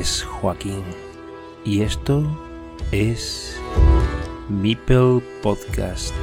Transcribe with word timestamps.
es 0.00 0.22
Joaquín 0.22 0.82
y 1.62 1.82
esto 1.82 2.24
es 2.90 3.60
Meeple 4.48 5.20
Podcast. 5.42 6.14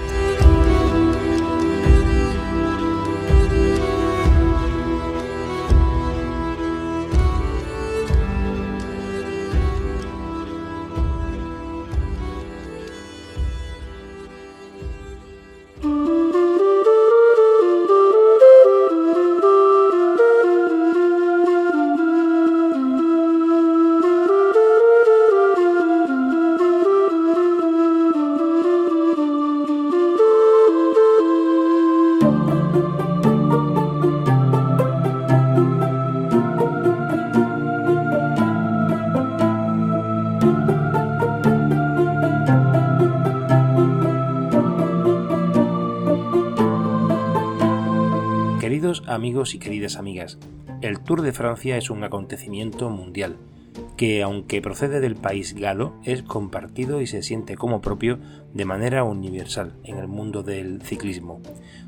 Amigos 49.06 49.54
y 49.54 49.60
queridas 49.60 49.98
amigas, 49.98 50.40
el 50.82 51.00
Tour 51.00 51.22
de 51.22 51.34
Francia 51.34 51.78
es 51.78 51.90
un 51.90 52.04
acontecimiento 52.04 52.90
mundial 52.90 53.38
que, 53.96 54.24
aunque 54.24 54.62
procede 54.62 55.00
del 55.00 55.16
país 55.16 55.54
galo, 55.54 55.94
es 56.04 56.24
compartido 56.24 57.02
y 57.02 57.08
se 57.08 57.22
siente 57.22 57.56
como 57.56 57.82
propio 57.82 58.20
de 58.54 58.66
manera 58.66 59.04
universal 59.04 59.74
en 59.84 59.98
el 59.98 60.08
mundo 60.08 60.44
del 60.44 60.82
ciclismo. 60.82 61.42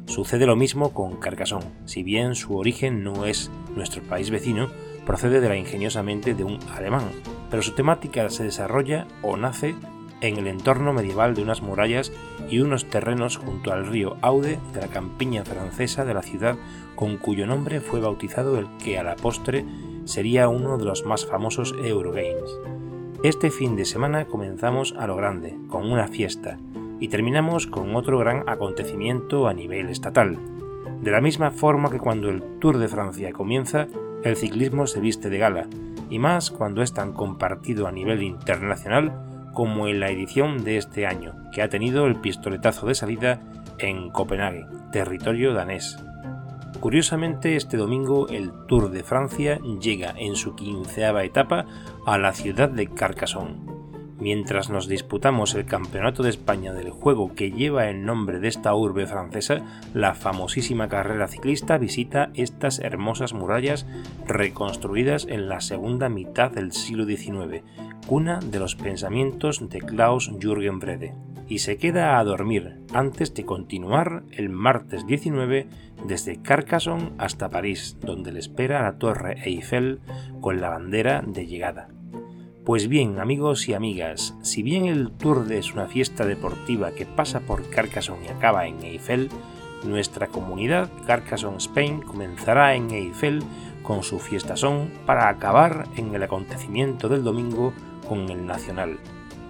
Sucede 0.05 0.45
lo 0.45 0.55
mismo 0.55 0.93
con 0.93 1.17
Carcassonne, 1.17 1.71
si 1.85 2.03
bien 2.03 2.35
su 2.35 2.57
origen 2.57 3.03
no 3.03 3.25
es 3.25 3.51
nuestro 3.75 4.03
país 4.03 4.29
vecino, 4.29 4.69
procede 5.05 5.41
de 5.41 5.49
la 5.49 5.57
ingeniosamente 5.57 6.33
de 6.33 6.43
un 6.43 6.59
alemán, 6.75 7.03
pero 7.49 7.61
su 7.61 7.73
temática 7.73 8.29
se 8.29 8.43
desarrolla 8.43 9.07
o 9.21 9.37
nace 9.37 9.75
en 10.21 10.37
el 10.37 10.47
entorno 10.47 10.93
medieval 10.93 11.35
de 11.35 11.43
unas 11.43 11.61
murallas 11.61 12.11
y 12.49 12.59
unos 12.59 12.85
terrenos 12.85 13.37
junto 13.37 13.71
al 13.71 13.87
río 13.87 14.17
Aude 14.21 14.59
de 14.73 14.81
la 14.81 14.87
campiña 14.87 15.45
francesa 15.45 16.05
de 16.05 16.13
la 16.13 16.21
ciudad 16.21 16.57
con 16.95 17.17
cuyo 17.17 17.47
nombre 17.47 17.79
fue 17.79 18.01
bautizado 18.01 18.59
el 18.59 18.67
que 18.77 18.97
a 18.97 19.03
la 19.03 19.15
postre 19.15 19.65
sería 20.05 20.49
uno 20.49 20.77
de 20.77 20.85
los 20.85 21.05
más 21.05 21.25
famosos 21.25 21.75
Eurogames. 21.83 22.59
Este 23.23 23.51
fin 23.51 23.75
de 23.75 23.85
semana 23.85 24.25
comenzamos 24.25 24.93
a 24.97 25.05
lo 25.07 25.15
grande, 25.15 25.57
con 25.67 25.91
una 25.91 26.07
fiesta, 26.07 26.57
y 26.99 27.09
terminamos 27.09 27.67
con 27.67 27.95
otro 27.95 28.17
gran 28.17 28.47
acontecimiento 28.47 29.47
a 29.47 29.53
nivel 29.53 29.89
estatal. 29.89 30.37
De 31.01 31.11
la 31.11 31.21
misma 31.21 31.51
forma 31.51 31.89
que 31.89 31.99
cuando 31.99 32.29
el 32.29 32.41
Tour 32.59 32.77
de 32.77 32.87
Francia 32.87 33.31
comienza, 33.31 33.87
el 34.23 34.35
ciclismo 34.35 34.87
se 34.87 34.99
viste 34.99 35.29
de 35.29 35.37
gala, 35.37 35.67
y 36.09 36.17
más 36.17 36.49
cuando 36.49 36.81
es 36.81 36.93
tan 36.93 37.13
compartido 37.13 37.87
a 37.87 37.91
nivel 37.91 38.23
internacional 38.23 39.28
como 39.53 39.87
en 39.87 39.99
la 39.99 40.09
edición 40.09 40.63
de 40.63 40.77
este 40.77 41.05
año, 41.05 41.35
que 41.51 41.61
ha 41.61 41.69
tenido 41.69 42.05
el 42.07 42.19
pistoletazo 42.19 42.87
de 42.87 42.95
salida 42.95 43.39
en 43.77 44.09
Copenhague, 44.09 44.67
territorio 44.91 45.53
danés. 45.53 45.97
Curiosamente, 46.79 47.55
este 47.55 47.75
domingo 47.75 48.27
el 48.29 48.51
Tour 48.67 48.89
de 48.89 49.03
Francia 49.03 49.59
llega 49.81 50.13
en 50.17 50.35
su 50.35 50.55
quinceava 50.55 51.23
etapa 51.23 51.65
a 52.05 52.17
la 52.17 52.31
ciudad 52.31 52.69
de 52.69 52.87
Carcassonne. 52.87 53.68
Mientras 54.19 54.69
nos 54.69 54.89
disputamos 54.89 55.55
el 55.55 55.65
Campeonato 55.65 56.23
de 56.23 56.29
España 56.29 56.73
del 56.73 56.89
juego 56.89 57.33
que 57.35 57.51
lleva 57.51 57.89
el 57.89 58.03
nombre 58.03 58.41
de 58.41 58.49
esta 58.49 58.75
urbe 58.75 59.07
francesa, 59.07 59.61
la 59.93 60.13
famosísima 60.13 60.89
carrera 60.89 61.29
ciclista 61.29 61.77
visita 61.77 62.29
estas 62.33 62.79
hermosas 62.79 63.33
murallas 63.33 63.85
reconstruidas 64.27 65.25
en 65.29 65.47
la 65.47 65.61
segunda 65.61 66.09
mitad 66.09 66.51
del 66.51 66.73
siglo 66.73 67.05
XIX, 67.05 67.63
cuna 68.07 68.39
de 68.39 68.59
los 68.59 68.75
pensamientos 68.75 69.69
de 69.69 69.79
Klaus 69.79 70.29
Jürgen 70.37 70.79
Brede, 70.79 71.15
y 71.47 71.59
se 71.59 71.77
queda 71.77 72.19
a 72.19 72.23
dormir 72.25 72.75
antes 72.93 73.33
de 73.33 73.45
continuar 73.45 74.23
el 74.31 74.49
martes 74.49 75.07
19 75.07 75.67
desde 76.05 76.41
Carcassonne 76.41 77.13
hasta 77.17 77.49
París, 77.49 77.97
donde 78.01 78.33
le 78.33 78.39
espera 78.39 78.83
la 78.83 78.97
Torre 78.97 79.37
Eiffel 79.45 80.01
con 80.41 80.59
la 80.59 80.69
bandera 80.69 81.23
de 81.25 81.47
llegada. 81.47 81.87
Pues 82.65 82.87
bien, 82.87 83.19
amigos 83.19 83.67
y 83.69 83.73
amigas, 83.73 84.35
si 84.43 84.61
bien 84.63 84.85
el 84.85 85.11
Tour 85.11 85.51
es 85.51 85.73
una 85.73 85.87
fiesta 85.87 86.25
deportiva 86.25 86.91
que 86.91 87.05
pasa 87.05 87.39
por 87.39 87.67
Carcassonne 87.69 88.25
y 88.25 88.27
acaba 88.27 88.67
en 88.67 88.83
Eiffel, 88.83 89.29
nuestra 89.85 90.27
comunidad 90.27 90.89
Carcassonne 91.07 91.57
Spain 91.57 92.01
comenzará 92.01 92.75
en 92.75 92.91
Eiffel 92.91 93.41
con 93.81 94.03
su 94.03 94.19
fiesta 94.19 94.57
son 94.57 94.91
para 95.05 95.29
acabar 95.29 95.87
en 95.95 96.13
el 96.13 96.21
acontecimiento 96.21 97.07
del 97.07 97.23
domingo 97.23 97.73
con 98.07 98.29
el 98.29 98.45
Nacional. 98.45 98.99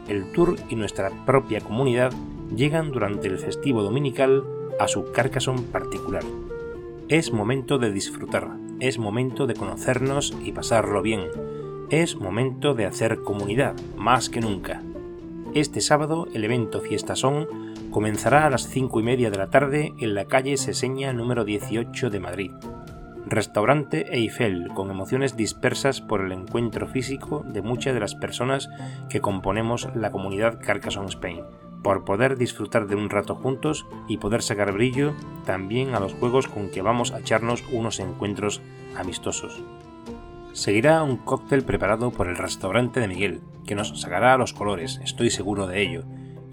El 0.08 0.32
Tour 0.32 0.56
y 0.70 0.76
nuestra 0.76 1.10
propia 1.26 1.62
comunidad 1.62 2.14
llegan 2.56 2.92
durante 2.92 3.28
el 3.28 3.40
festivo 3.40 3.82
dominical 3.82 4.46
a 4.80 4.88
su 4.88 5.12
Carcassonne 5.12 5.64
particular. 5.64 6.24
Es 7.10 7.34
momento 7.34 7.80
de 7.80 7.92
disfrutar, 7.92 8.56
es 8.80 9.00
momento 9.00 9.48
de 9.48 9.56
conocernos 9.56 10.38
y 10.44 10.52
pasarlo 10.52 11.02
bien, 11.02 11.24
es 11.90 12.16
momento 12.16 12.76
de 12.76 12.86
hacer 12.86 13.22
comunidad, 13.24 13.74
más 13.98 14.30
que 14.30 14.42
nunca. 14.42 14.82
Este 15.56 15.82
sábado 15.82 16.28
el 16.34 16.44
evento 16.44 16.82
Fiesta 16.82 17.16
Son 17.16 17.48
comenzará 17.90 18.46
a 18.46 18.50
las 18.52 18.68
5 18.68 19.00
y 19.00 19.04
media 19.04 19.32
de 19.32 19.38
la 19.40 19.50
tarde 19.50 19.94
en 19.98 20.14
la 20.14 20.26
calle 20.26 20.58
Seseña 20.58 21.14
número 21.14 21.46
18 21.46 22.12
de 22.12 22.20
Madrid. 22.20 22.52
Restaurante 23.26 24.16
Eiffel, 24.16 24.70
con 24.76 24.92
emociones 24.92 25.36
dispersas 25.36 26.02
por 26.02 26.22
el 26.22 26.32
encuentro 26.32 26.88
físico 26.88 27.44
de 27.48 27.64
muchas 27.64 27.96
de 27.96 28.00
las 28.00 28.14
personas 28.14 28.70
que 29.10 29.22
componemos 29.22 29.90
la 29.96 30.12
comunidad 30.12 30.60
Carcassonne 30.62 31.10
Spain, 31.10 31.42
por 31.82 32.06
poder 32.06 32.38
disfrutar 32.38 32.88
de 32.88 32.96
un 32.96 33.10
rato 33.10 33.34
juntos 33.34 33.88
y 34.08 34.18
poder 34.18 34.44
sacar 34.44 34.74
brillo 34.74 35.14
también 35.46 35.96
a 35.96 36.00
los 36.00 36.14
juegos 36.14 36.48
con 36.48 36.70
que 36.70 36.84
vamos 36.84 37.12
a 37.12 37.20
echarnos 37.20 37.64
unos 37.72 38.00
encuentros 38.00 38.62
amistosos. 38.96 39.64
Seguirá 40.60 41.04
un 41.04 41.16
cóctel 41.16 41.64
preparado 41.64 42.12
por 42.12 42.28
el 42.28 42.36
restaurante 42.36 43.00
de 43.00 43.08
Miguel, 43.08 43.40
que 43.66 43.76
nos 43.76 43.98
sacará 44.02 44.38
los 44.38 44.52
colores, 44.52 45.00
estoy 45.06 45.30
seguro 45.30 45.68
de 45.68 45.82
ello, 45.82 46.04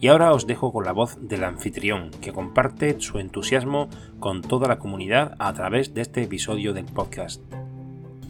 y 0.00 0.06
ahora 0.06 0.32
os 0.32 0.46
dejo 0.46 0.72
con 0.72 0.84
la 0.84 0.92
voz 0.92 1.18
del 1.20 1.42
anfitrión, 1.42 2.12
que 2.20 2.32
comparte 2.32 3.00
su 3.00 3.18
entusiasmo 3.18 3.88
con 4.20 4.42
toda 4.42 4.68
la 4.68 4.78
comunidad 4.78 5.34
a 5.40 5.52
través 5.54 5.92
de 5.92 6.02
este 6.02 6.22
episodio 6.22 6.72
del 6.72 6.84
podcast. 6.84 7.42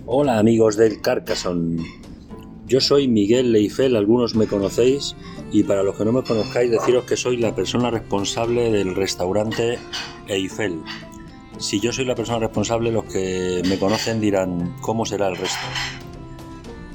Hola 0.07 0.39
amigos 0.39 0.79
del 0.79 1.03
Carcassonne. 1.03 1.85
Yo 2.67 2.81
soy 2.81 3.07
Miguel 3.07 3.53
Leifel, 3.53 3.97
algunos 3.97 4.35
me 4.35 4.47
conocéis, 4.47 5.15
y 5.53 5.65
para 5.65 5.83
los 5.83 5.95
que 5.97 6.07
no 6.07 6.13
me 6.13 6.23
conozcáis 6.23 6.71
deciros 6.71 7.05
que 7.05 7.19
soy 7.19 7.37
la 7.37 7.55
persona 7.55 7.91
responsable 7.91 8.73
del 8.73 8.95
restaurante 8.95 9.79
Eiffel. 10.27 10.81
Si 11.59 11.81
yo 11.81 11.93
soy 11.93 12.05
la 12.05 12.15
persona 12.15 12.39
responsable, 12.39 12.93
los 12.93 13.05
que 13.05 13.63
me 13.69 13.79
conocen 13.79 14.21
dirán 14.21 14.77
cómo 14.81 15.07
será 15.07 15.29
el 15.29 15.37
resto. 15.37 15.67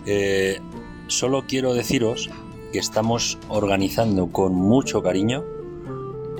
Eh, 0.05 0.59
solo 1.07 1.45
quiero 1.47 1.73
deciros 1.73 2.29
que 2.71 2.79
estamos 2.79 3.39
organizando 3.49 4.27
con 4.31 4.53
mucho 4.53 5.01
cariño 5.01 5.43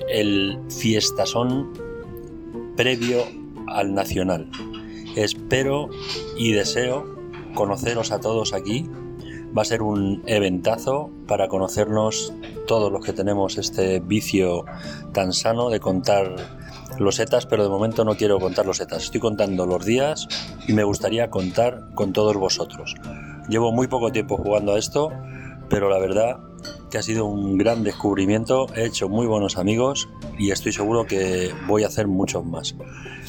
el 0.08 0.60
fiestasón 0.70 1.74
previo 2.76 3.24
al 3.68 3.94
Nacional. 3.94 4.50
Espero 5.16 5.90
y 6.38 6.52
deseo 6.52 7.06
conoceros 7.54 8.12
a 8.12 8.20
todos 8.20 8.54
aquí. 8.54 8.88
Va 9.58 9.64
a 9.64 9.66
ser 9.66 9.82
un 9.82 10.22
eventazo 10.28 11.10
para 11.28 11.48
conocernos 11.48 12.34
todos 12.68 12.92
los 12.92 13.04
que 13.04 13.14
tenemos 13.14 13.58
este 13.58 14.00
vicio 14.00 14.64
tan 15.12 15.34
sano 15.34 15.70
de 15.70 15.80
contar 15.80 16.36
los 17.02 17.20
etas, 17.20 17.46
pero 17.46 17.64
de 17.64 17.70
momento 17.70 18.06
no 18.06 18.16
quiero 18.16 18.40
contar 18.40 18.66
los 18.66 18.80
etas. 18.80 19.04
Estoy 19.04 19.20
contando 19.20 19.66
los 19.66 19.86
días 19.86 20.28
y 20.68 20.74
me 20.74 20.84
gustaría 20.84 21.30
contar 21.30 21.90
con 21.94 22.14
todos 22.14 22.36
vosotros. 22.36 22.96
Llevo 23.50 23.72
muy 23.72 23.88
poco 23.88 24.12
tiempo 24.12 24.38
jugando 24.38 24.74
a 24.74 24.80
esto 24.80 25.12
pero 25.72 25.90
la 25.90 25.98
verdad 26.00 26.38
que 26.92 26.98
ha 26.98 27.02
sido 27.02 27.26
un 27.26 27.58
gran 27.58 27.84
descubrimiento, 27.84 28.68
he 28.76 28.86
hecho 28.86 29.08
muy 29.08 29.26
buenos 29.26 29.58
amigos 29.58 30.10
y 30.38 30.52
estoy 30.52 30.74
seguro 30.74 31.08
que 31.08 31.54
voy 31.66 31.86
a 31.86 31.88
hacer 31.88 32.08
muchos 32.08 32.46
más. 32.46 32.76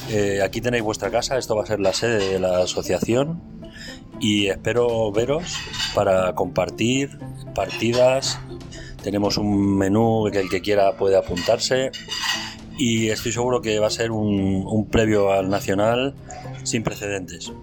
Eh, 0.09 0.41
aquí 0.43 0.59
tenéis 0.59 0.83
vuestra 0.83 1.09
casa, 1.09 1.37
esto 1.37 1.55
va 1.55 1.63
a 1.63 1.65
ser 1.65 1.79
la 1.79 1.93
sede 1.93 2.33
de 2.33 2.39
la 2.39 2.57
asociación 2.57 3.41
y 4.19 4.47
espero 4.47 5.09
veros 5.13 5.55
para 5.95 6.35
compartir 6.35 7.17
partidas, 7.55 8.37
Tenemos 9.01 9.37
un 9.37 9.77
menú 9.77 10.29
que 10.31 10.39
el 10.39 10.49
que 10.49 10.61
quiera 10.61 10.95
puede 10.95 11.17
apuntarse 11.17 11.91
y 12.77 13.09
estoy 13.09 13.31
seguro 13.31 13.61
que 13.61 13.79
va 13.79 13.87
a 13.87 13.91
ser 13.91 14.11
un, 14.11 14.63
un 14.65 14.87
previo 14.87 15.31
al 15.31 15.49
Nacional 15.49 16.15
sin 16.63 16.83
precedentes. 16.83 17.53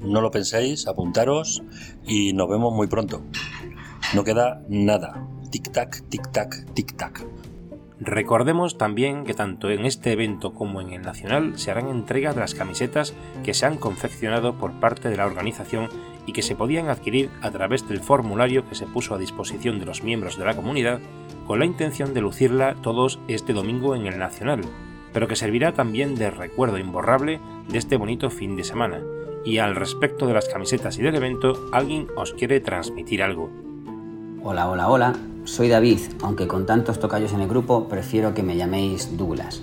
No 0.00 0.20
lo 0.20 0.30
penséis, 0.30 0.86
apuntaros 0.86 1.62
y 2.06 2.32
nos 2.32 2.48
vemos 2.48 2.74
muy 2.74 2.86
pronto. 2.86 3.22
No 4.14 4.24
queda 4.24 4.62
nada. 4.68 5.26
Tic-tac, 5.50 6.08
tic-tac, 6.08 6.66
tic-tac. 6.74 7.26
Recordemos 7.98 8.76
también 8.76 9.24
que 9.24 9.32
tanto 9.32 9.70
en 9.70 9.86
este 9.86 10.12
evento 10.12 10.52
como 10.52 10.82
en 10.82 10.92
el 10.92 11.00
nacional 11.00 11.58
se 11.58 11.70
harán 11.70 11.88
entrega 11.88 12.34
de 12.34 12.40
las 12.40 12.54
camisetas 12.54 13.14
que 13.42 13.54
se 13.54 13.64
han 13.64 13.78
confeccionado 13.78 14.58
por 14.58 14.78
parte 14.80 15.08
de 15.08 15.16
la 15.16 15.24
organización 15.24 15.88
y 16.26 16.32
que 16.32 16.42
se 16.42 16.54
podían 16.54 16.88
adquirir 16.88 17.30
a 17.40 17.50
través 17.50 17.88
del 17.88 18.00
formulario 18.00 18.68
que 18.68 18.74
se 18.74 18.86
puso 18.86 19.14
a 19.14 19.18
disposición 19.18 19.78
de 19.78 19.86
los 19.86 20.02
miembros 20.02 20.36
de 20.36 20.44
la 20.44 20.54
comunidad 20.54 21.00
con 21.46 21.60
la 21.60 21.64
intención 21.64 22.12
de 22.12 22.20
lucirla 22.20 22.74
todos 22.82 23.20
este 23.28 23.52
domingo 23.52 23.94
en 23.94 24.06
el 24.06 24.18
nacional, 24.18 24.62
pero 25.12 25.28
que 25.28 25.36
servirá 25.36 25.72
también 25.72 26.14
de 26.14 26.30
recuerdo 26.30 26.78
imborrable 26.78 27.40
de 27.68 27.78
este 27.78 27.96
bonito 27.96 28.30
fin 28.30 28.56
de 28.56 28.64
semana. 28.64 29.00
Y 29.44 29.58
al 29.58 29.76
respecto 29.76 30.26
de 30.26 30.34
las 30.34 30.48
camisetas 30.48 30.98
y 30.98 31.02
del 31.02 31.14
evento, 31.14 31.68
alguien 31.72 32.08
os 32.16 32.32
quiere 32.32 32.60
transmitir 32.60 33.22
algo. 33.22 33.50
Hola, 34.42 34.68
hola, 34.68 34.88
hola. 34.88 35.12
Soy 35.44 35.68
David, 35.68 36.00
aunque 36.22 36.48
con 36.48 36.66
tantos 36.66 36.98
tocayos 36.98 37.32
en 37.32 37.40
el 37.40 37.48
grupo 37.48 37.88
prefiero 37.88 38.34
que 38.34 38.42
me 38.42 38.56
llaméis 38.56 39.16
Douglas. 39.16 39.62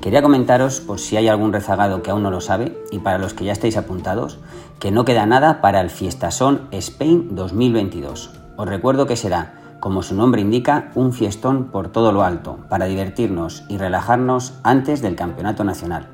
Quería 0.00 0.22
comentaros, 0.22 0.80
por 0.80 1.00
si 1.00 1.16
hay 1.16 1.26
algún 1.26 1.52
rezagado 1.52 2.02
que 2.02 2.10
aún 2.10 2.22
no 2.22 2.30
lo 2.30 2.40
sabe, 2.40 2.76
y 2.92 2.98
para 2.98 3.18
los 3.18 3.34
que 3.34 3.44
ya 3.44 3.52
estáis 3.52 3.76
apuntados, 3.76 4.38
que 4.78 4.92
no 4.92 5.04
queda 5.04 5.26
nada 5.26 5.60
para 5.60 5.80
el 5.80 5.90
Fiestasón 5.90 6.68
Spain 6.70 7.34
2022. 7.34 8.30
Os 8.56 8.68
recuerdo 8.68 9.06
que 9.06 9.16
será, 9.16 9.63
como 9.84 10.02
su 10.02 10.14
nombre 10.14 10.40
indica, 10.40 10.90
un 10.94 11.12
fiestón 11.12 11.64
por 11.64 11.88
todo 11.88 12.10
lo 12.10 12.22
alto, 12.22 12.56
para 12.70 12.86
divertirnos 12.86 13.64
y 13.68 13.76
relajarnos 13.76 14.54
antes 14.62 15.02
del 15.02 15.14
Campeonato 15.14 15.62
Nacional. 15.62 16.08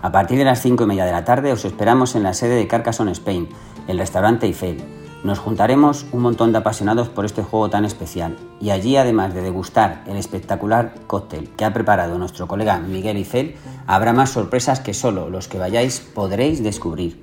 A 0.00 0.10
partir 0.10 0.38
de 0.38 0.46
las 0.46 0.62
5 0.62 0.84
y 0.84 0.86
media 0.86 1.04
de 1.04 1.12
la 1.12 1.26
tarde 1.26 1.52
os 1.52 1.66
esperamos 1.66 2.14
en 2.14 2.22
la 2.22 2.32
sede 2.32 2.54
de 2.54 2.66
Carcassonne 2.66 3.12
Spain, 3.12 3.46
el 3.88 3.98
restaurante 3.98 4.46
Eiffel 4.46 4.82
nos 5.22 5.38
juntaremos 5.38 6.06
un 6.12 6.22
montón 6.22 6.52
de 6.52 6.58
apasionados 6.58 7.10
por 7.10 7.26
este 7.26 7.42
juego 7.42 7.68
tan 7.68 7.84
especial 7.84 8.38
y 8.58 8.70
allí 8.70 8.96
además 8.96 9.34
de 9.34 9.42
degustar 9.42 10.02
el 10.06 10.16
espectacular 10.16 10.94
cóctel 11.06 11.50
que 11.50 11.66
ha 11.66 11.74
preparado 11.74 12.16
nuestro 12.16 12.48
colega 12.48 12.78
Miguel 12.78 13.18
Ifel, 13.18 13.56
habrá 13.86 14.14
más 14.14 14.30
sorpresas 14.30 14.80
que 14.80 14.94
solo 14.94 15.28
los 15.28 15.46
que 15.46 15.58
vayáis 15.58 16.00
podréis 16.00 16.62
descubrir. 16.62 17.20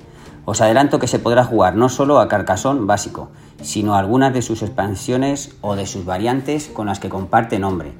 Os 0.48 0.62
adelanto 0.62 0.98
que 0.98 1.10
se 1.12 1.20
podrá 1.20 1.44
jugar 1.44 1.76
no 1.76 1.90
solo 1.90 2.22
a 2.22 2.30
Carcassonne 2.30 2.86
básico, 2.86 3.28
sino 3.62 3.96
a 3.96 4.00
algunas 4.00 4.34
de 4.34 4.42
sus 4.42 4.62
expansiones 4.62 5.52
o 5.60 5.76
de 5.76 5.86
sus 5.86 6.06
variantes 6.06 6.72
con 6.74 6.88
las 6.88 7.02
que 7.02 7.10
comparte 7.10 7.60
nombre, 7.60 7.92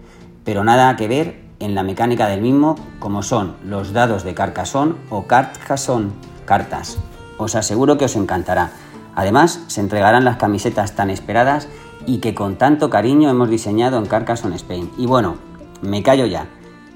pero 0.46 0.64
nada 0.64 0.96
que 0.96 1.10
ver 1.10 1.42
en 1.60 1.76
la 1.76 1.84
mecánica 1.84 2.28
del 2.28 2.42
mismo 2.42 2.78
como 3.00 3.22
son 3.22 3.58
los 3.66 3.92
dados 3.92 4.24
de 4.24 4.34
Carcassonne 4.34 4.96
o 5.10 5.28
Carcassonne 5.28 6.12
cartas. 6.46 6.98
Os 7.38 7.56
aseguro 7.56 7.98
que 7.98 8.06
os 8.06 8.16
encantará 8.16 8.72
Además, 9.18 9.62
se 9.66 9.82
entregarán 9.82 10.26
las 10.26 10.38
camisetas 10.38 10.96
tan 10.96 11.10
esperadas 11.10 11.68
y 12.06 12.20
que 12.20 12.36
con 12.36 12.56
tanto 12.56 12.92
cariño 12.92 13.32
hemos 13.32 13.50
diseñado 13.50 13.98
en 13.98 14.06
Carcassonne 14.06 14.56
Spain. 14.56 14.92
Y 14.96 15.08
bueno, 15.08 15.38
me 15.82 16.04
callo 16.04 16.28
ya, 16.28 16.48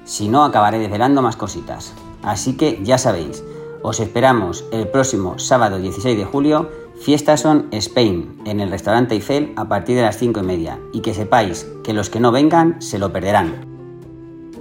si 0.04 0.28
no 0.28 0.44
acabaré 0.44 0.78
desvelando 0.78 1.20
más 1.20 1.34
cositas. 1.34 1.92
Así 2.22 2.56
que 2.56 2.78
ya 2.84 2.96
sabéis, 2.96 3.42
os 3.82 4.00
esperamos 4.00 4.64
el 4.72 4.88
próximo 4.88 5.38
sábado 5.38 5.78
16 5.78 6.16
de 6.16 6.24
julio, 6.24 6.70
Fiesta 7.00 7.36
son 7.36 7.66
Spain, 7.72 8.38
en 8.46 8.60
el 8.60 8.70
restaurante 8.70 9.14
Eiffel 9.14 9.52
a 9.56 9.66
partir 9.66 9.96
de 9.96 10.02
las 10.02 10.18
5 10.18 10.40
y 10.40 10.42
media. 10.44 10.78
Y 10.92 11.00
que 11.00 11.14
sepáis 11.14 11.68
que 11.82 11.92
los 11.92 12.08
que 12.08 12.20
no 12.20 12.30
vengan 12.30 12.80
se 12.80 13.00
lo 13.00 13.12
perderán. 13.12 13.66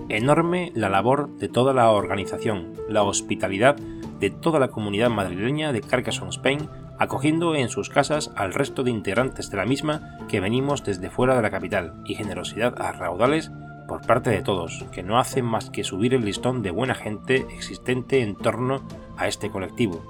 Enorme 0.09 0.71
la 0.73 0.89
labor 0.89 1.29
de 1.37 1.49
toda 1.49 1.73
la 1.73 1.91
organización, 1.91 2.73
la 2.89 3.03
hospitalidad 3.03 3.75
de 3.75 4.31
toda 4.31 4.59
la 4.59 4.69
comunidad 4.69 5.09
madrileña 5.09 5.71
de 5.71 5.81
Carcassonne 5.81 6.31
Spain 6.31 6.67
acogiendo 6.97 7.55
en 7.55 7.69
sus 7.69 7.89
casas 7.89 8.31
al 8.35 8.53
resto 8.53 8.83
de 8.83 8.91
integrantes 8.91 9.49
de 9.49 9.57
la 9.57 9.65
misma 9.65 10.17
que 10.29 10.39
venimos 10.39 10.83
desde 10.83 11.09
fuera 11.09 11.35
de 11.35 11.41
la 11.41 11.49
capital, 11.49 11.93
y 12.05 12.13
generosidad 12.13 12.79
a 12.79 12.91
raudales 12.91 13.51
por 13.91 14.07
parte 14.07 14.29
de 14.29 14.41
todos, 14.41 14.85
que 14.93 15.03
no 15.03 15.19
hacen 15.19 15.43
más 15.43 15.69
que 15.69 15.83
subir 15.83 16.13
el 16.13 16.23
listón 16.23 16.61
de 16.61 16.71
buena 16.71 16.95
gente 16.95 17.45
existente 17.53 18.21
en 18.21 18.37
torno 18.37 18.81
a 19.17 19.27
este 19.27 19.49
colectivo. 19.49 20.01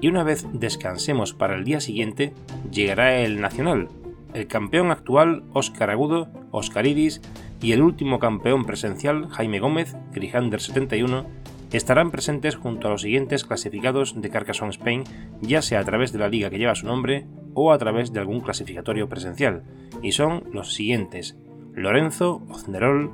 Y 0.00 0.08
una 0.08 0.22
vez 0.22 0.46
descansemos 0.54 1.34
para 1.34 1.54
el 1.56 1.64
día 1.64 1.80
siguiente, 1.80 2.32
llegará 2.72 3.18
el 3.18 3.42
Nacional, 3.42 3.90
el 4.32 4.46
campeón 4.46 4.90
actual 4.90 5.42
Óscar 5.52 5.90
Agudo, 5.90 6.28
Oscar 6.50 6.86
Iris 6.86 7.20
y 7.60 7.72
el 7.72 7.82
último 7.82 8.18
campeón 8.20 8.64
presencial 8.64 9.28
Jaime 9.28 9.60
Gómez, 9.60 9.94
Grijander 10.14 10.62
71, 10.62 11.26
estarán 11.70 12.10
presentes 12.10 12.56
junto 12.56 12.88
a 12.88 12.92
los 12.92 13.02
siguientes 13.02 13.44
clasificados 13.44 14.18
de 14.18 14.30
Carcassonne 14.30 14.70
Spain, 14.70 15.04
ya 15.42 15.60
sea 15.60 15.80
a 15.80 15.84
través 15.84 16.10
de 16.10 16.20
la 16.20 16.30
liga 16.30 16.48
que 16.48 16.56
lleva 16.56 16.74
su 16.74 16.86
nombre 16.86 17.26
o 17.52 17.70
a 17.70 17.76
través 17.76 18.14
de 18.14 18.20
algún 18.20 18.40
clasificatorio 18.40 19.10
presencial, 19.10 19.64
y 20.02 20.12
son 20.12 20.44
los 20.54 20.72
siguientes: 20.72 21.36
Lorenzo 21.78 22.42
Oznerol, 22.48 23.12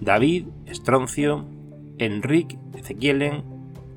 David 0.00 0.46
Estroncio, 0.64 1.44
Enrique 1.98 2.58
Ezequielen, 2.74 3.44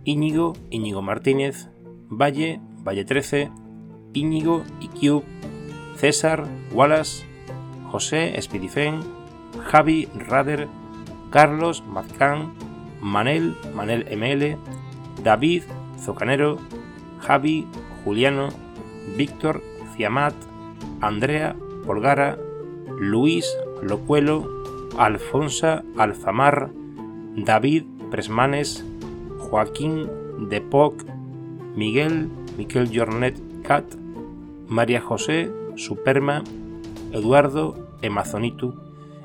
Íñigo 0.03 0.53
Íñigo 0.69 1.01
Martínez, 1.01 1.69
Valle 2.09 2.59
Valle 2.85 3.05
13, 3.05 3.49
Íñigo 4.13 4.63
Iquiu, 4.81 5.23
César 5.95 6.45
Wallace, 6.73 7.25
José 7.89 8.37
Espirifen, 8.37 8.99
Javi 9.63 10.09
Rader, 10.13 10.67
Carlos 11.29 11.81
Mazcán, 11.87 12.53
Manel, 12.99 13.55
Manel 13.73 14.05
ML, 14.11 14.57
David, 15.23 15.63
Zocanero, 15.97 16.57
Javi, 17.21 17.65
Juliano, 18.03 18.49
Víctor, 19.15 19.63
Ciamat, 19.95 20.35
Andrea, 20.99 21.55
Polgara, 21.85 22.37
Luis, 22.99 23.45
Locuelo, 23.81 24.49
Alfonsa, 24.97 25.83
Alfamar, 25.97 26.69
David, 27.35 27.83
Presmanes, 28.11 28.85
Joaquín, 29.37 30.09
Depoc, 30.49 31.03
Miguel, 31.75 32.29
Miquel 32.57 32.89
Jornet 32.93 33.37
Cat, 33.63 33.85
María 34.67 35.01
José, 35.01 35.51
Superma, 35.75 36.43
Eduardo, 37.11 37.75
Emazonitu. 38.01 38.75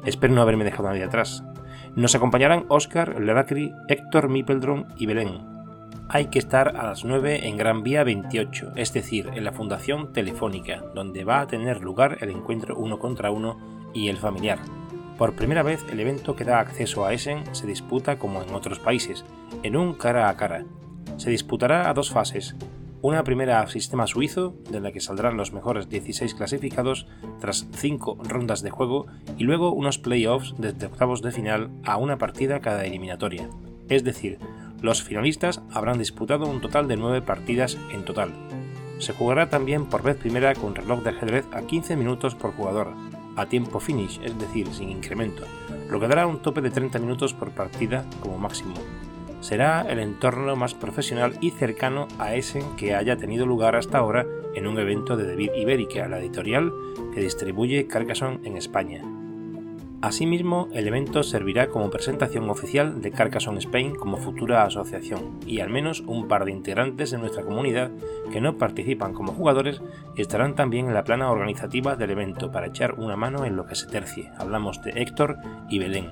Espero 0.05 0.35
no 0.35 0.43
haberme 0.43 0.64
dejado 0.64 0.88
nadie 0.88 1.05
atrás. 1.05 1.45
Nos 1.97 2.14
acompañarán 2.14 2.64
Oscar, 2.69 3.21
Ledacri, 3.21 3.73
Héctor 3.88 4.29
Mipeldron 4.29 4.87
y 4.97 5.07
Belén. 5.07 5.50
Hay 6.12 6.26
que 6.26 6.40
estar 6.40 6.76
a 6.76 6.87
las 6.87 7.05
9 7.05 7.47
en 7.47 7.57
Gran 7.57 7.85
Vía 7.85 8.02
28, 8.02 8.73
es 8.75 8.93
decir, 8.93 9.31
en 9.33 9.45
la 9.45 9.52
Fundación 9.52 10.12
Telefónica, 10.12 10.83
donde 10.93 11.23
va 11.23 11.40
a 11.40 11.47
tener 11.47 11.83
lugar 11.83 12.19
el 12.21 12.31
encuentro 12.31 12.76
uno 12.76 12.99
contra 12.99 13.31
uno 13.31 13.61
y 13.95 14.09
el 14.09 14.17
familiar. 14.17 14.59
Por 15.17 15.37
primera 15.37 15.62
vez 15.62 15.85
el 15.88 16.00
evento 16.00 16.35
que 16.35 16.43
da 16.43 16.59
acceso 16.59 17.07
a 17.07 17.12
Essen 17.12 17.45
se 17.55 17.69
disputa 17.69 18.19
como 18.19 18.43
en 18.43 18.52
otros 18.52 18.81
países, 18.81 19.25
en 19.62 19.76
un 19.76 19.95
cara 19.95 20.29
a 20.29 20.37
cara. 20.37 20.64
Se 21.17 21.31
disputará 21.31 21.88
a 21.88 21.95
dos 21.95 22.11
fases, 22.11 22.57
una 23.02 23.23
primera 23.23 23.64
sistema 23.69 24.09
suizo, 24.09 24.57
de 24.69 24.81
la 24.81 24.90
que 24.90 25.00
saldrán 25.00 25.37
los 25.37 25.52
mejores 25.52 25.88
16 25.88 26.35
clasificados 26.35 27.07
tras 27.38 27.69
5 27.73 28.19
rondas 28.25 28.62
de 28.62 28.71
juego, 28.71 29.07
y 29.38 29.45
luego 29.45 29.71
unos 29.71 29.99
playoffs 29.99 30.57
desde 30.59 30.87
octavos 30.87 31.23
de 31.23 31.31
final 31.31 31.71
a 31.85 31.99
una 31.99 32.19
partida 32.19 32.59
cada 32.59 32.85
eliminatoria. 32.85 33.49
Es 33.88 34.02
decir, 34.02 34.38
los 34.83 35.03
finalistas 35.03 35.63
habrán 35.73 35.99
disputado 35.99 36.47
un 36.47 36.61
total 36.61 36.89
de 36.89 36.97
9 36.97 37.23
partidas 37.23 37.79
en 37.93 38.05
total. 38.05 38.33
Se 38.99 39.13
jugará 39.13 39.49
también 39.49 39.87
por 39.87 40.03
vez 40.03 40.17
primera 40.17 40.55
con 40.55 40.75
reloj 40.75 41.03
de 41.03 41.11
ajedrez 41.11 41.47
a 41.53 41.63
15 41.63 41.97
minutos 41.97 42.35
por 42.35 42.53
jugador, 42.53 42.95
a 43.37 43.47
tiempo 43.47 43.81
finish, 43.81 44.21
es 44.23 44.39
decir, 44.39 44.67
sin 44.73 44.91
incremento, 44.91 45.45
lo 45.89 46.01
que 46.01 46.09
dará 46.09 46.27
un 46.27 46.43
tope 46.43 46.61
de 46.61 46.71
30 46.71 46.99
minutos 46.99 47.33
por 47.35 47.51
partida 47.51 48.05
como 48.21 48.39
máximo 48.39 48.75
será 49.41 49.83
el 49.83 49.99
entorno 49.99 50.55
más 50.55 50.75
profesional 50.75 51.37
y 51.41 51.51
cercano 51.51 52.07
a 52.19 52.35
ese 52.35 52.63
que 52.77 52.95
haya 52.95 53.17
tenido 53.17 53.47
lugar 53.47 53.75
hasta 53.75 53.99
ahora 53.99 54.27
en 54.55 54.67
un 54.67 54.79
evento 54.79 55.17
de 55.17 55.27
David 55.27 55.51
Ibérica, 55.57 56.09
la 56.09 56.19
editorial 56.19 56.73
que 57.15 57.21
distribuye 57.21 57.87
Carcassonne 57.87 58.41
en 58.45 58.57
España. 58.57 59.20
Asimismo, 60.02 60.69
el 60.73 60.88
evento 60.88 61.23
servirá 61.23 61.69
como 61.69 61.90
presentación 61.90 62.49
oficial 62.49 63.02
de 63.02 63.11
Carcassonne 63.11 63.59
Spain 63.59 63.95
como 63.95 64.16
futura 64.16 64.64
asociación, 64.64 65.38
y 65.47 65.61
al 65.61 65.69
menos 65.69 66.00
un 66.00 66.26
par 66.26 66.47
de 66.47 66.52
integrantes 66.52 67.11
de 67.11 67.19
nuestra 67.19 67.42
comunidad 67.42 67.90
que 68.33 68.40
no 68.40 68.57
participan 68.57 69.12
como 69.12 69.33
jugadores 69.33 69.83
estarán 70.16 70.54
también 70.54 70.87
en 70.87 70.95
la 70.95 71.04
plana 71.04 71.30
organizativa 71.30 71.97
del 71.97 72.11
evento 72.11 72.50
para 72.50 72.69
echar 72.69 72.95
una 72.95 73.16
mano 73.16 73.45
en 73.45 73.57
lo 73.57 73.66
que 73.66 73.75
se 73.75 73.88
tercie. 73.88 74.33
Hablamos 74.38 74.80
de 74.83 74.92
Héctor 75.02 75.37
y 75.69 75.78
Belén, 75.78 76.11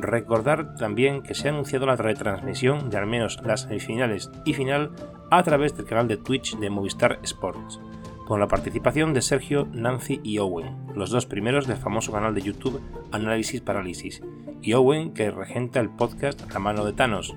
Recordar 0.00 0.76
también 0.76 1.22
que 1.22 1.34
se 1.34 1.48
ha 1.48 1.50
anunciado 1.50 1.84
la 1.84 1.96
retransmisión 1.96 2.88
de 2.88 2.98
al 2.98 3.06
menos 3.06 3.40
las 3.44 3.62
semifinales 3.62 4.30
y 4.44 4.54
final 4.54 4.92
a 5.28 5.42
través 5.42 5.76
del 5.76 5.86
canal 5.86 6.06
de 6.06 6.16
Twitch 6.16 6.56
de 6.56 6.70
Movistar 6.70 7.18
Sports. 7.24 7.80
Con 8.28 8.40
la 8.40 8.46
participación 8.46 9.14
de 9.14 9.22
Sergio, 9.22 9.66
Nancy 9.72 10.20
y 10.22 10.36
Owen, 10.36 10.76
los 10.94 11.08
dos 11.08 11.24
primeros 11.24 11.66
del 11.66 11.78
famoso 11.78 12.12
canal 12.12 12.34
de 12.34 12.42
YouTube 12.42 12.82
Análisis 13.10 13.62
Parálisis, 13.62 14.22
y 14.60 14.74
Owen 14.74 15.14
que 15.14 15.30
regenta 15.30 15.80
el 15.80 15.88
podcast 15.88 16.42
La 16.52 16.58
mano 16.58 16.84
de 16.84 16.92
Thanos. 16.92 17.34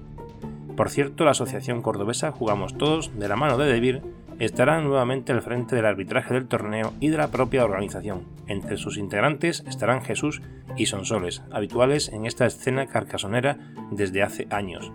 Por 0.76 0.90
cierto, 0.90 1.24
la 1.24 1.32
asociación 1.32 1.82
cordobesa 1.82 2.34
Jugamos 2.34 2.78
Todos, 2.78 3.18
de 3.18 3.30
la 3.30 3.38
mano 3.38 3.58
de 3.58 3.72
Debir, 3.72 4.02
estará 4.38 4.82
nuevamente 4.82 5.32
al 5.32 5.42
frente 5.42 5.78
del 5.78 5.86
arbitraje 5.86 6.34
del 6.34 6.50
torneo 6.50 6.92
y 7.00 7.08
de 7.08 7.18
la 7.18 7.32
propia 7.32 7.64
organización. 7.64 8.26
Entre 8.48 8.76
sus 8.76 8.98
integrantes 8.98 9.64
estarán 9.66 10.02
Jesús 10.02 10.42
y 10.76 10.88
Sonsoles, 10.88 11.42
habituales 11.52 12.10
en 12.10 12.26
esta 12.26 12.46
escena 12.46 12.88
carcasonera 12.88 13.58
desde 13.92 14.24
hace 14.24 14.48
años. 14.50 14.92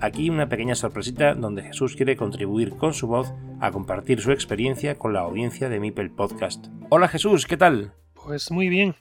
Aquí 0.00 0.28
una 0.28 0.48
pequeña 0.48 0.74
sorpresita 0.74 1.34
donde 1.34 1.62
Jesús 1.62 1.96
quiere 1.96 2.16
contribuir 2.16 2.70
con 2.76 2.94
su 2.94 3.06
voz 3.06 3.32
a 3.60 3.70
compartir 3.70 4.20
su 4.20 4.32
experiencia 4.32 4.96
con 4.96 5.12
la 5.12 5.20
audiencia 5.20 5.68
de 5.68 5.80
Mipel 5.80 6.10
Podcast. 6.10 6.66
Hola 6.90 7.08
Jesús, 7.08 7.46
¿qué 7.46 7.56
tal? 7.56 7.92
Pues 8.14 8.50
muy 8.50 8.68
bien. 8.68 8.94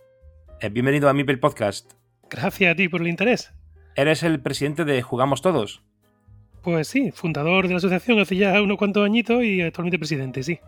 Eh, 0.61 0.69
bienvenido 0.69 1.09
a 1.09 1.13
Mipel 1.13 1.39
Podcast. 1.39 1.93
Gracias 2.29 2.71
a 2.71 2.75
ti 2.75 2.87
por 2.87 3.01
el 3.01 3.07
interés. 3.07 3.53
¿Eres 3.95 4.23
el 4.23 4.39
presidente 4.39 4.85
de 4.85 5.01
Jugamos 5.01 5.41
Todos? 5.41 5.83
Pues 6.61 6.87
sí, 6.87 7.11
fundador 7.11 7.67
de 7.67 7.73
la 7.73 7.77
asociación 7.77 8.19
hace 8.19 8.37
ya 8.37 8.61
unos 8.61 8.77
cuantos 8.77 9.05
añitos 9.05 9.43
y 9.43 9.61
actualmente 9.61 9.99
presidente, 9.99 10.43
sí. 10.43 10.59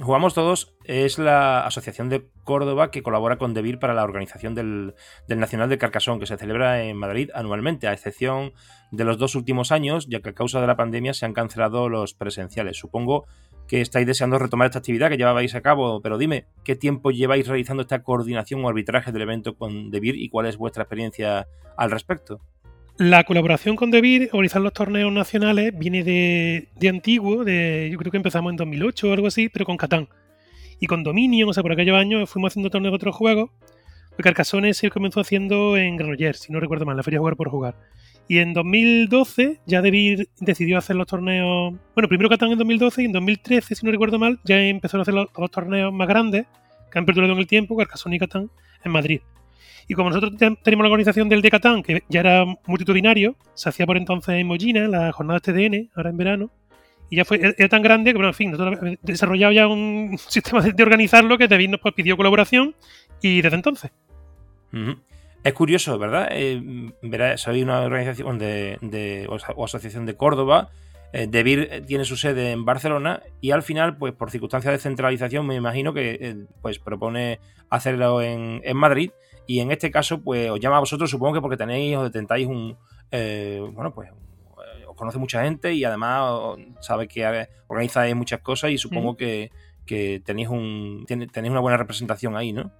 Jugamos 0.00 0.32
Todos 0.32 0.74
es 0.84 1.18
la 1.18 1.66
asociación 1.66 2.08
de 2.08 2.26
Córdoba 2.44 2.90
que 2.90 3.02
colabora 3.02 3.36
con 3.36 3.52
Debir 3.52 3.78
para 3.78 3.92
la 3.92 4.02
organización 4.02 4.54
del, 4.54 4.94
Nacional 5.28 5.68
de 5.68 5.76
Carcasón, 5.76 6.18
que 6.18 6.26
se 6.26 6.38
celebra 6.38 6.82
en 6.84 6.96
Madrid 6.96 7.30
anualmente, 7.34 7.86
a 7.86 7.92
excepción 7.92 8.52
de 8.90 9.04
los 9.04 9.18
dos 9.18 9.34
últimos 9.34 9.70
años, 9.70 10.06
ya 10.08 10.20
que 10.20 10.30
a 10.30 10.34
causa 10.34 10.62
de 10.62 10.66
la 10.66 10.76
pandemia 10.76 11.12
se 11.12 11.26
han 11.26 11.34
cancelado 11.34 11.90
los 11.90 12.14
presenciales. 12.14 12.78
Supongo 12.78 13.26
que 13.66 13.82
estáis 13.82 14.06
deseando 14.06 14.38
retomar 14.38 14.66
esta 14.66 14.78
actividad 14.78 15.10
que 15.10 15.18
llevabais 15.18 15.54
a 15.54 15.60
cabo, 15.60 16.00
pero 16.00 16.16
dime, 16.16 16.46
¿qué 16.64 16.74
tiempo 16.74 17.10
lleváis 17.10 17.46
realizando 17.46 17.82
esta 17.82 18.02
coordinación 18.02 18.64
o 18.64 18.68
arbitraje 18.68 19.12
del 19.12 19.22
evento 19.22 19.56
con 19.56 19.90
Debir 19.90 20.16
y 20.16 20.30
cuál 20.30 20.46
es 20.46 20.56
vuestra 20.56 20.84
experiencia 20.84 21.46
al 21.76 21.90
respecto? 21.90 22.40
La 22.98 23.22
colaboración 23.22 23.76
con 23.76 23.92
Debir, 23.92 24.28
organizar 24.32 24.60
los 24.60 24.72
torneos 24.72 25.12
nacionales, 25.12 25.72
viene 25.78 26.02
de, 26.02 26.88
antiguo, 26.88 27.44
de, 27.44 27.88
yo 27.92 27.96
creo 27.96 28.10
que 28.10 28.16
empezamos 28.16 28.50
en 28.50 28.56
2008 28.56 29.08
o 29.08 29.12
algo 29.12 29.28
así, 29.28 29.48
pero 29.48 29.64
con 29.64 29.76
Catán. 29.76 30.08
Y 30.80 30.88
con 30.88 31.04
Dominion, 31.04 31.48
o 31.48 31.52
sea, 31.52 31.62
por 31.62 31.70
aquellos 31.70 31.96
años 31.96 32.28
fuimos 32.28 32.52
haciendo 32.52 32.70
torneos 32.70 32.90
de 32.90 32.96
otros 32.96 33.14
juegos. 33.14 33.50
Porque 34.10 34.24
Carcassonne 34.24 34.74
se 34.74 34.90
comenzó 34.90 35.20
haciendo 35.20 35.76
en 35.76 35.96
Granollers, 35.96 36.40
si 36.40 36.52
no 36.52 36.58
recuerdo 36.58 36.86
mal, 36.86 36.96
la 36.96 37.04
feria 37.04 37.20
jugar 37.20 37.36
por 37.36 37.50
jugar. 37.50 37.76
Y 38.26 38.38
en 38.38 38.52
2012 38.52 39.60
ya 39.64 39.80
Debir 39.80 40.28
decidió 40.40 40.76
hacer 40.76 40.96
los 40.96 41.06
torneos. 41.06 41.74
Bueno, 41.94 42.08
primero 42.08 42.28
Catán 42.28 42.50
en 42.50 42.58
2012 42.58 43.02
y 43.02 43.04
en 43.04 43.12
2013, 43.12 43.76
si 43.76 43.86
no 43.86 43.92
recuerdo 43.92 44.18
mal, 44.18 44.40
ya 44.42 44.58
empezó 44.58 44.98
a 44.98 45.02
hacer 45.02 45.14
los, 45.14 45.28
los 45.38 45.50
torneos 45.52 45.92
más 45.92 46.08
grandes 46.08 46.46
que 46.90 46.98
han 46.98 47.06
perdurado 47.06 47.34
en 47.34 47.38
el 47.38 47.46
tiempo, 47.46 47.76
Carcassonne 47.76 48.16
y 48.16 48.18
Catán, 48.18 48.50
en 48.84 48.90
Madrid. 48.90 49.20
Y 49.90 49.94
como 49.94 50.10
nosotros 50.10 50.34
tenemos 50.62 50.84
la 50.84 50.90
organización 50.90 51.30
del 51.30 51.40
Decatán, 51.40 51.82
que 51.82 52.04
ya 52.10 52.20
era 52.20 52.44
multitudinario, 52.66 53.36
se 53.54 53.70
hacía 53.70 53.86
por 53.86 53.96
entonces 53.96 54.34
en 54.34 54.46
Mollina, 54.46 54.86
la 54.86 55.12
jornada 55.12 55.40
TDN, 55.40 55.88
ahora 55.96 56.10
en 56.10 56.16
verano, 56.18 56.50
y 57.08 57.16
ya 57.16 57.24
fue, 57.24 57.54
era 57.56 57.68
tan 57.70 57.80
grande 57.80 58.12
que, 58.12 58.18
bueno, 58.18 58.28
en 58.28 58.34
fin, 58.34 58.50
nosotros 58.50 58.98
desarrollado 59.00 59.52
ya 59.52 59.66
un 59.66 60.18
sistema 60.28 60.60
de, 60.60 60.82
organizarlo 60.82 61.38
que 61.38 61.48
David 61.48 61.70
nos 61.70 61.94
pidió 61.94 62.18
colaboración 62.18 62.74
y 63.22 63.40
desde 63.40 63.56
entonces. 63.56 63.90
Es 65.42 65.52
curioso, 65.54 65.98
¿verdad? 65.98 66.28
Eh, 66.32 66.92
soy 67.36 67.62
una 67.62 67.80
organización 67.80 68.38
de, 68.38 69.26
o, 69.56 69.64
asociación 69.64 70.04
de 70.04 70.16
Córdoba. 70.16 70.68
Eh, 71.14 71.26
Debir 71.26 71.84
tiene 71.86 72.04
su 72.04 72.18
sede 72.18 72.50
en 72.50 72.66
Barcelona 72.66 73.22
y 73.40 73.52
al 73.52 73.62
final, 73.62 73.96
pues 73.96 74.12
por 74.12 74.30
circunstancias 74.30 74.74
de 74.74 74.78
centralización, 74.78 75.46
me 75.46 75.54
imagino 75.54 75.94
que 75.94 76.18
eh, 76.20 76.36
pues 76.60 76.78
propone 76.78 77.38
hacerlo 77.70 78.20
en, 78.20 78.60
en 78.62 78.76
Madrid 78.76 79.10
y 79.48 79.60
en 79.60 79.72
este 79.72 79.90
caso, 79.90 80.20
pues 80.20 80.50
os 80.50 80.60
llama 80.60 80.76
a 80.76 80.80
vosotros, 80.80 81.10
supongo 81.10 81.32
que 81.32 81.40
porque 81.40 81.56
tenéis 81.56 81.96
o 81.96 82.04
detentáis 82.04 82.46
un. 82.46 82.76
Eh, 83.10 83.66
bueno, 83.72 83.94
pues 83.94 84.10
os 84.86 84.94
conoce 84.94 85.18
mucha 85.18 85.42
gente 85.42 85.72
y 85.72 85.84
además 85.84 86.58
sabe 86.80 87.08
que 87.08 87.48
organizáis 87.66 88.14
muchas 88.14 88.40
cosas 88.40 88.72
y 88.72 88.76
supongo 88.76 89.16
que, 89.16 89.50
tenéis, 89.86 90.48
un, 90.48 91.06
tenéis 91.06 91.50
una 91.50 91.60
buena 91.60 91.78
representación 91.78 92.36
ahí, 92.36 92.52
¿no? 92.52 92.70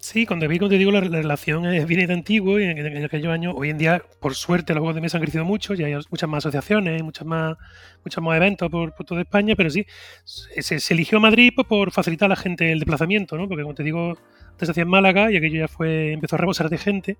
Sí, 0.00 0.26
con 0.26 0.38
David, 0.38 0.58
como 0.58 0.68
te 0.70 0.78
digo, 0.78 0.92
la, 0.92 1.00
relación 1.00 1.62
viene 1.86 2.06
de 2.06 2.14
antiguo 2.14 2.60
y 2.60 2.64
en, 2.64 3.04
aquellos 3.04 3.32
años, 3.32 3.54
hoy 3.56 3.70
en 3.70 3.78
día, 3.78 4.00
por 4.20 4.36
suerte, 4.36 4.72
los 4.72 4.80
juegos 4.80 4.94
de 4.94 5.00
mesa 5.00 5.18
han 5.18 5.22
crecido 5.22 5.44
mucho, 5.44 5.74
ya 5.74 5.86
hay 5.86 5.94
muchas 6.08 6.28
más 6.28 6.46
asociaciones, 6.46 7.02
muchas 7.02 7.26
más, 7.26 7.56
muchos 8.04 8.22
más 8.22 8.36
eventos 8.36 8.70
por, 8.70 8.92
toda 8.92 9.20
España, 9.22 9.54
pero 9.56 9.70
sí, 9.70 9.86
se, 10.24 10.78
eligió 10.94 11.18
Madrid 11.18 11.52
pues, 11.54 11.66
por 11.66 11.90
facilitar 11.90 12.26
a 12.26 12.30
la 12.30 12.36
gente 12.36 12.70
el 12.70 12.78
desplazamiento, 12.78 13.36
¿no? 13.36 13.48
Porque, 13.48 13.62
como 13.64 13.74
te 13.74 13.82
digo, 13.82 14.16
antes 14.52 14.70
hacía 14.70 14.84
en 14.84 14.88
Málaga 14.88 15.32
y 15.32 15.36
aquello 15.36 15.58
ya 15.58 15.68
fue 15.68 16.12
empezó 16.12 16.36
a 16.36 16.38
rebosar 16.38 16.68
de 16.68 16.78
gente 16.78 17.16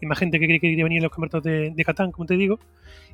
y 0.00 0.06
más 0.06 0.18
gente 0.18 0.40
que 0.40 0.46
quería 0.58 0.84
venir 0.84 1.00
a 1.00 1.04
los 1.04 1.12
campeonatos 1.12 1.42
de, 1.42 1.84
Catán, 1.84 2.12
como 2.12 2.26
te 2.26 2.36
digo. 2.36 2.58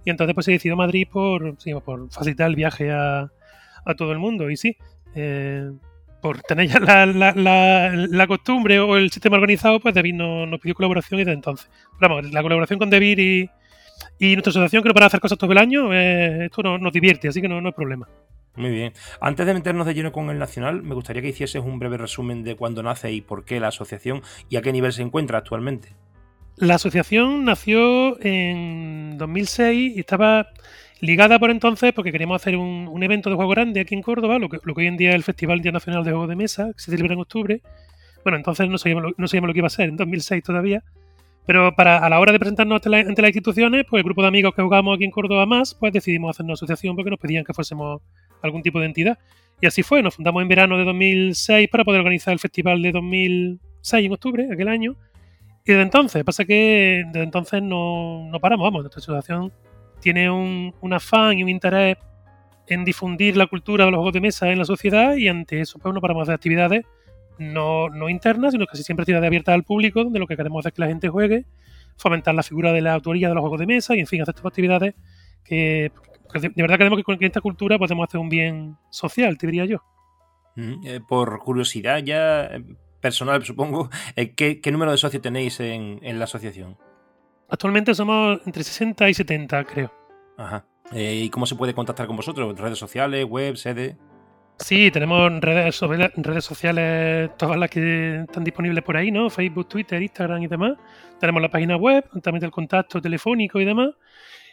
Y 0.05 0.11
entonces 0.11 0.35
pues 0.35 0.47
se 0.47 0.53
decidió 0.53 0.77
Madrid 0.77 1.07
por, 1.11 1.57
por 1.85 2.11
facilitar 2.11 2.49
el 2.49 2.57
viaje 2.57 2.93
a, 2.93 3.31
todo 3.97 4.13
el 4.13 4.19
mundo. 4.19 4.51
Y 4.51 4.57
sí, 4.57 4.77
eh, 5.15 5.71
por 6.21 6.41
tener 6.43 6.69
ya 6.69 6.81
la, 6.81 8.27
costumbre 8.27 8.81
o 8.81 8.97
el 8.97 9.11
sistema 9.11 9.37
organizado, 9.37 9.81
pues 9.81 9.95
David 9.95 10.15
nos, 10.15 10.61
pidió 10.61 10.75
colaboración 10.75 11.21
y 11.21 11.25
desde 11.25 11.35
entonces. 11.35 11.71
vamos, 12.01 12.33
la 12.33 12.43
colaboración 12.43 12.79
con 12.79 12.91
David 12.91 13.19
y, 13.19 13.51
y 14.19 14.35
nuestra 14.35 14.51
asociación, 14.51 14.83
que 14.83 14.89
no 14.89 14.95
para 14.95 15.07
hacer 15.07 15.21
cosas 15.21 15.39
todo 15.39 15.53
el 15.53 15.59
año, 15.59 15.93
eh, 15.93 16.47
esto 16.47 16.63
nos, 16.63 16.93
divierte, 16.93 17.29
así 17.29 17.41
que 17.41 17.49
no, 17.49 17.61
no 17.61 17.69
hay 17.69 17.75
problema. 17.75 18.09
Muy 18.57 18.71
bien. 18.71 18.93
Antes 19.21 19.47
de 19.47 19.55
meternos 19.55 19.87
de 19.87 19.95
lleno 19.95 20.11
con 20.11 20.31
el 20.31 20.39
Nacional, 20.39 20.83
me 20.83 20.95
gustaría 20.95 21.23
que 21.23 21.29
hicieses 21.29 21.63
un 21.63 21.79
breve 21.79 21.97
resumen 21.97 22.43
de 22.43 22.57
cuándo 22.57 22.83
nace 22.83 23.13
y 23.13 23.21
por 23.21 23.45
qué 23.45 23.61
la 23.61 23.69
asociación 23.69 24.23
y 24.49 24.57
a 24.57 24.63
qué 24.63 24.73
nivel 24.73 24.93
se 24.93 25.03
encuentra 25.03 25.39
actualmente. 25.39 25.95
La 26.57 26.75
asociación 26.75 27.45
nació 27.45 28.21
en 28.21 29.17
2006 29.17 29.97
y 29.97 30.01
estaba 30.01 30.49
ligada 31.01 31.39
por 31.39 31.51
entonces 31.51 31.93
porque 31.93 32.13
queríamos 32.13 32.41
hacer 32.41 32.57
un, 32.57 33.03
evento 33.03 33.31
de 33.31 33.37
juego 33.37 33.51
grande 33.51 33.81
aquí 33.81 33.95
en 33.95 34.03
Córdoba, 34.03 34.39
lo 34.39 34.49
que, 34.49 34.59
hoy 34.75 34.87
en 34.87 34.97
día 34.97 35.11
es 35.11 35.15
el 35.15 35.23
Festival 35.23 35.59
Internacional 35.59 36.05
de 36.05 36.11
Juegos 36.11 36.29
de 36.29 36.37
Mesa, 36.37 36.73
que 36.73 36.81
se 36.81 36.91
celebra 36.91 37.15
en 37.15 37.21
octubre. 37.21 37.63
Bueno, 38.25 38.37
entonces 38.37 38.69
no 38.69 38.79
sabíamos 38.79 39.05
lo, 39.05 39.15
no 39.17 39.29
sabíamos 39.29 39.49
lo 39.49 39.55
que 39.55 39.59
iba 39.61 39.69
a 39.69 39.71
ser, 39.71 39.89
en 39.89 39.97
2006 39.97 40.43
todavía. 40.43 40.83
Pero 41.47 41.75
para, 41.75 41.99
a 41.99 42.11
la 42.11 42.21
hora 42.21 42.33
de 42.33 42.39
presentarnos 42.39 42.85
ante, 42.85 43.09
ante, 43.09 43.23
las 43.23 43.29
instituciones, 43.31 43.87
pues 43.89 44.01
el 44.01 44.05
grupo 44.05 44.21
de 44.21 44.29
amigos 44.29 44.55
que 44.55 44.61
jugamos 44.61 44.97
aquí 44.97 45.05
en 45.05 45.11
Córdoba 45.11 45.47
más, 45.47 45.75
pues 45.75 45.93
decidimos 45.93 46.31
hacer 46.31 46.45
una 46.45 46.55
asociación 46.55 46.95
porque 46.95 47.11
nos 47.11 47.19
pedían 47.19 47.45
que 47.45 47.55
fuésemos 47.55 48.03
algún 48.43 48.63
tipo 48.63 48.81
de 48.81 48.87
entidad. 48.87 49.19
Y 49.61 49.67
así 49.67 49.83
fue, 49.83 50.03
nos 50.03 50.15
fundamos 50.15 50.43
en 50.43 50.49
verano 50.49 50.77
de 50.77 50.85
2006 50.85 51.69
para 51.71 51.85
poder 51.85 52.01
organizar 52.01 52.33
el 52.33 52.39
festival 52.39 52.83
de 52.83 52.93
2006 52.93 54.07
en 54.07 54.13
octubre, 54.13 54.49
aquel 54.53 54.69
año. 54.69 54.97
Y 55.65 55.73
desde 55.73 55.83
entonces, 55.83 56.23
pasa 56.25 56.45
que 56.45 57.05
desde 57.07 57.25
entonces 57.25 57.63
no, 57.63 58.29
no 58.31 58.41
paramos, 58.41 58.65
vamos, 58.65 58.83
nuestra 58.83 59.01
asociación 59.01 59.53
tiene 60.01 60.31
un, 60.31 60.75
un, 60.81 60.93
afán 60.93 61.39
y 61.39 61.43
un 61.43 61.49
interés 61.49 61.97
en 62.67 62.85
difundir 62.85 63.37
la 63.37 63.47
cultura 63.47 63.85
de 63.85 63.91
los 63.91 63.99
juegos 63.99 64.13
de 64.13 64.21
mesa 64.21 64.51
en 64.51 64.59
la 64.59 64.65
sociedad 64.65 65.17
y 65.17 65.29
ante 65.29 65.61
eso 65.61 65.79
pues 65.79 65.95
no 65.95 66.01
paramos 66.01 66.29
de 66.29 66.35
actividades 66.35 66.85
no, 67.39 67.89
no 67.89 68.09
internas, 68.09 68.53
sino 68.53 68.67
casi 68.67 68.83
siempre 68.83 69.03
actividades 69.03 69.27
abiertas 69.27 69.55
al 69.55 69.65
público, 69.65 70.05
donde 70.05 70.19
lo 70.19 70.27
que 70.27 70.37
queremos 70.37 70.67
es 70.67 70.73
que 70.73 70.83
la 70.83 70.89
gente 70.89 71.09
juegue, 71.09 71.47
fomentar 71.97 72.35
la 72.35 72.43
figura 72.43 72.73
de 72.73 72.81
la 72.81 72.95
autoría 72.95 73.29
de 73.29 73.35
los 73.35 73.43
juegos 73.43 73.61
de 73.61 73.67
mesa 73.67 73.97
y 73.97 74.01
en 74.01 74.07
fin, 74.07 74.23
hacer 74.23 74.35
estas 74.35 74.47
actividades 74.47 74.95
que 75.45 75.93
de, 76.35 76.53
verdad 76.57 76.77
creemos 76.77 76.99
que 76.99 77.05
con 77.05 77.17
esta 77.21 77.41
cultura 77.41 77.79
podemos 77.79 78.07
hacer 78.09 78.21
un 78.21 78.29
bien 78.29 78.77
social, 78.91 79.39
te 79.39 79.47
diría 79.47 79.65
yo. 79.65 79.83
Mm, 80.57 80.87
eh, 80.87 81.01
por 81.07 81.39
curiosidad 81.39 81.99
ya 81.99 82.45
eh, 82.47 82.65
personal, 83.01 83.45
supongo, 83.45 83.89
eh, 84.17 84.35
¿qué, 84.35 84.61
número 84.71 84.91
de 84.91 84.99
socios 84.99 85.23
tenéis 85.23 85.61
en, 85.61 86.01
la 86.19 86.25
asociación? 86.25 86.77
Actualmente 87.49 87.95
somos 87.95 88.41
entre 88.47 88.63
60 88.63 89.09
y 89.09 89.15
70, 89.15 89.65
creo. 89.65 89.93
Ajá. 90.37 90.65
¿Y 90.93 91.29
cómo 91.31 91.47
se 91.47 91.55
puede 91.55 91.75
contactar 91.75 92.07
con 92.07 92.17
vosotros? 92.17 92.59
¿Redes 92.59 92.79
sociales, 92.79 93.25
web, 93.25 93.57
sede? 93.57 93.97
Sí, 94.59 94.91
tenemos 94.91 95.31
redes, 95.41 95.81
redes 96.17 96.45
sociales, 96.45 97.31
todas 97.37 97.57
las 97.57 97.71
que 97.71 98.23
están 98.23 98.43
disponibles 98.43 98.83
por 98.83 98.97
ahí, 98.97 99.11
¿no? 99.11 99.31
Facebook, 99.31 99.69
Twitter, 99.69 100.03
Instagram 100.03 100.43
y 100.43 100.47
demás. 100.49 100.73
Tenemos 101.21 101.41
la 101.41 101.49
página 101.49 101.77
web, 101.77 102.05
también 102.23 102.45
el 102.45 102.51
contacto 102.51 103.01
telefónico 103.01 103.61
y 103.61 103.65
demás. 103.65 103.91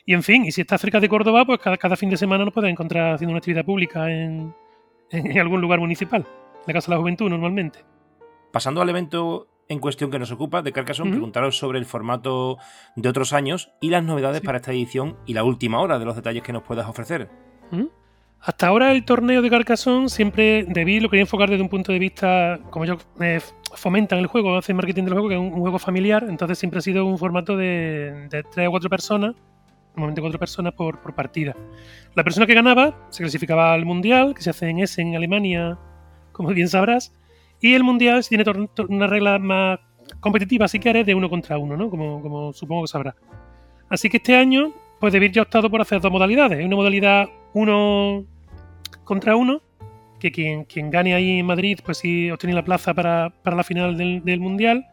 Y 0.05 0.13
en 0.13 0.21
fin, 0.21 0.45
y 0.45 0.51
si 0.51 0.61
estás 0.61 0.79
cerca 0.79 0.99
de 0.99 1.09
Córdoba, 1.09 1.45
pues 1.45 1.59
cada, 1.59 1.95
fin 1.95 2.11
de 2.11 2.17
semana 2.17 2.45
nos 2.45 2.53
puedes 2.53 2.69
encontrar 2.69 3.15
haciendo 3.15 3.31
una 3.31 3.39
actividad 3.39 3.65
pública 3.65 4.11
en, 4.11 4.53
algún 5.39 5.59
lugar 5.59 5.79
municipal, 5.79 6.23
la 6.67 6.73
Casa 6.73 6.91
de 6.91 6.95
la 6.95 7.01
Juventud 7.01 7.27
normalmente. 7.27 7.79
Pasando 8.51 8.83
al 8.83 8.89
evento 8.89 9.47
en 9.67 9.79
cuestión 9.79 10.11
que 10.11 10.19
nos 10.19 10.31
ocupa 10.31 10.61
de 10.61 10.71
Carcassonne, 10.71 11.11
preguntaros 11.11 11.57
sobre 11.57 11.79
el 11.79 11.85
formato 11.85 12.57
de 12.95 13.09
otros 13.09 13.33
años 13.33 13.71
y 13.81 13.89
las 13.89 14.03
novedades 14.03 14.41
para 14.41 14.57
esta 14.57 14.71
edición 14.71 15.17
y 15.25 15.33
la 15.33 15.43
última 15.43 15.79
hora 15.79 15.99
de 15.99 16.05
los 16.05 16.15
detalles 16.15 16.43
que 16.43 16.53
nos 16.53 16.63
puedas 16.63 16.87
ofrecer. 16.87 17.29
Hasta 18.39 18.67
ahora 18.67 18.91
el 18.91 19.05
torneo 19.05 19.41
de 19.41 19.49
Carcassonne 19.49 20.09
siempre 20.09 20.65
debí 20.67 20.99
lo 20.99 21.09
quería 21.09 21.23
enfocar 21.23 21.49
desde 21.49 21.63
un 21.63 21.69
punto 21.69 21.91
de 21.91 21.99
vista, 21.99 22.59
como 22.69 22.85
yo 22.85 22.97
eh, 23.19 23.39
fomentan 23.75 24.19
el 24.19 24.27
juego, 24.27 24.55
hacen 24.57 24.75
marketing 24.75 25.03
del 25.03 25.13
juego, 25.13 25.29
que 25.29 25.35
es 25.35 25.41
un, 25.41 25.51
juego 25.51 25.79
familiar, 25.79 26.25
entonces 26.29 26.59
siempre 26.59 26.79
ha 26.79 26.81
sido 26.81 27.05
un 27.05 27.17
formato 27.17 27.57
de, 27.57 28.27
de 28.29 28.43
tres 28.43 28.67
o 28.67 28.71
cuatro 28.71 28.89
personas 28.89 29.35
normalmente 29.95 30.21
cuatro 30.21 30.39
personas 30.39 30.73
por, 30.73 30.99
partida. 31.15 31.55
La 32.15 32.23
persona 32.23 32.45
que 32.45 32.53
ganaba 32.53 33.07
se 33.09 33.23
clasificaba 33.23 33.73
al 33.73 33.85
Mundial, 33.85 34.33
que 34.35 34.41
se 34.41 34.49
hace 34.49 34.69
en 34.69 34.79
Essen, 34.79 35.09
en 35.09 35.15
Alemania, 35.15 35.77
como 36.31 36.49
bien 36.49 36.67
sabrás. 36.67 37.13
Y 37.61 37.73
el 37.73 37.83
Mundial 37.83 38.23
tiene 38.27 38.43
una 38.89 39.07
regla 39.07 39.39
más 39.39 39.79
competitiva, 40.19 40.67
si 40.67 40.79
quieres, 40.79 41.05
de 41.05 41.15
uno 41.15 41.29
contra 41.29 41.57
uno, 41.57 41.77
¿no? 41.77 41.89
Como, 41.89 42.21
como 42.21 42.53
supongo 42.53 42.83
que 42.83 42.87
sabrás. 42.87 43.15
Así 43.89 44.09
que 44.09 44.17
este 44.17 44.35
año, 44.35 44.73
pues 44.99 45.13
David 45.13 45.31
ya 45.31 45.41
ha 45.41 45.43
optado 45.43 45.69
por 45.69 45.81
hacer 45.81 46.01
dos 46.01 46.11
modalidades. 46.11 46.63
Una 46.65 46.75
modalidad 46.75 47.27
uno 47.53 48.25
contra 49.03 49.35
uno, 49.35 49.61
que 50.19 50.31
quien, 50.31 50.65
quien 50.65 50.89
gane 50.89 51.13
ahí 51.13 51.39
en 51.39 51.45
Madrid, 51.45 51.79
pues 51.85 51.99
sí 51.99 52.31
obtiene 52.31 52.55
la 52.55 52.63
plaza 52.63 52.93
para, 52.93 53.31
la 53.43 53.63
final 53.63 53.97
del, 53.97 54.39
Mundial. 54.39 54.85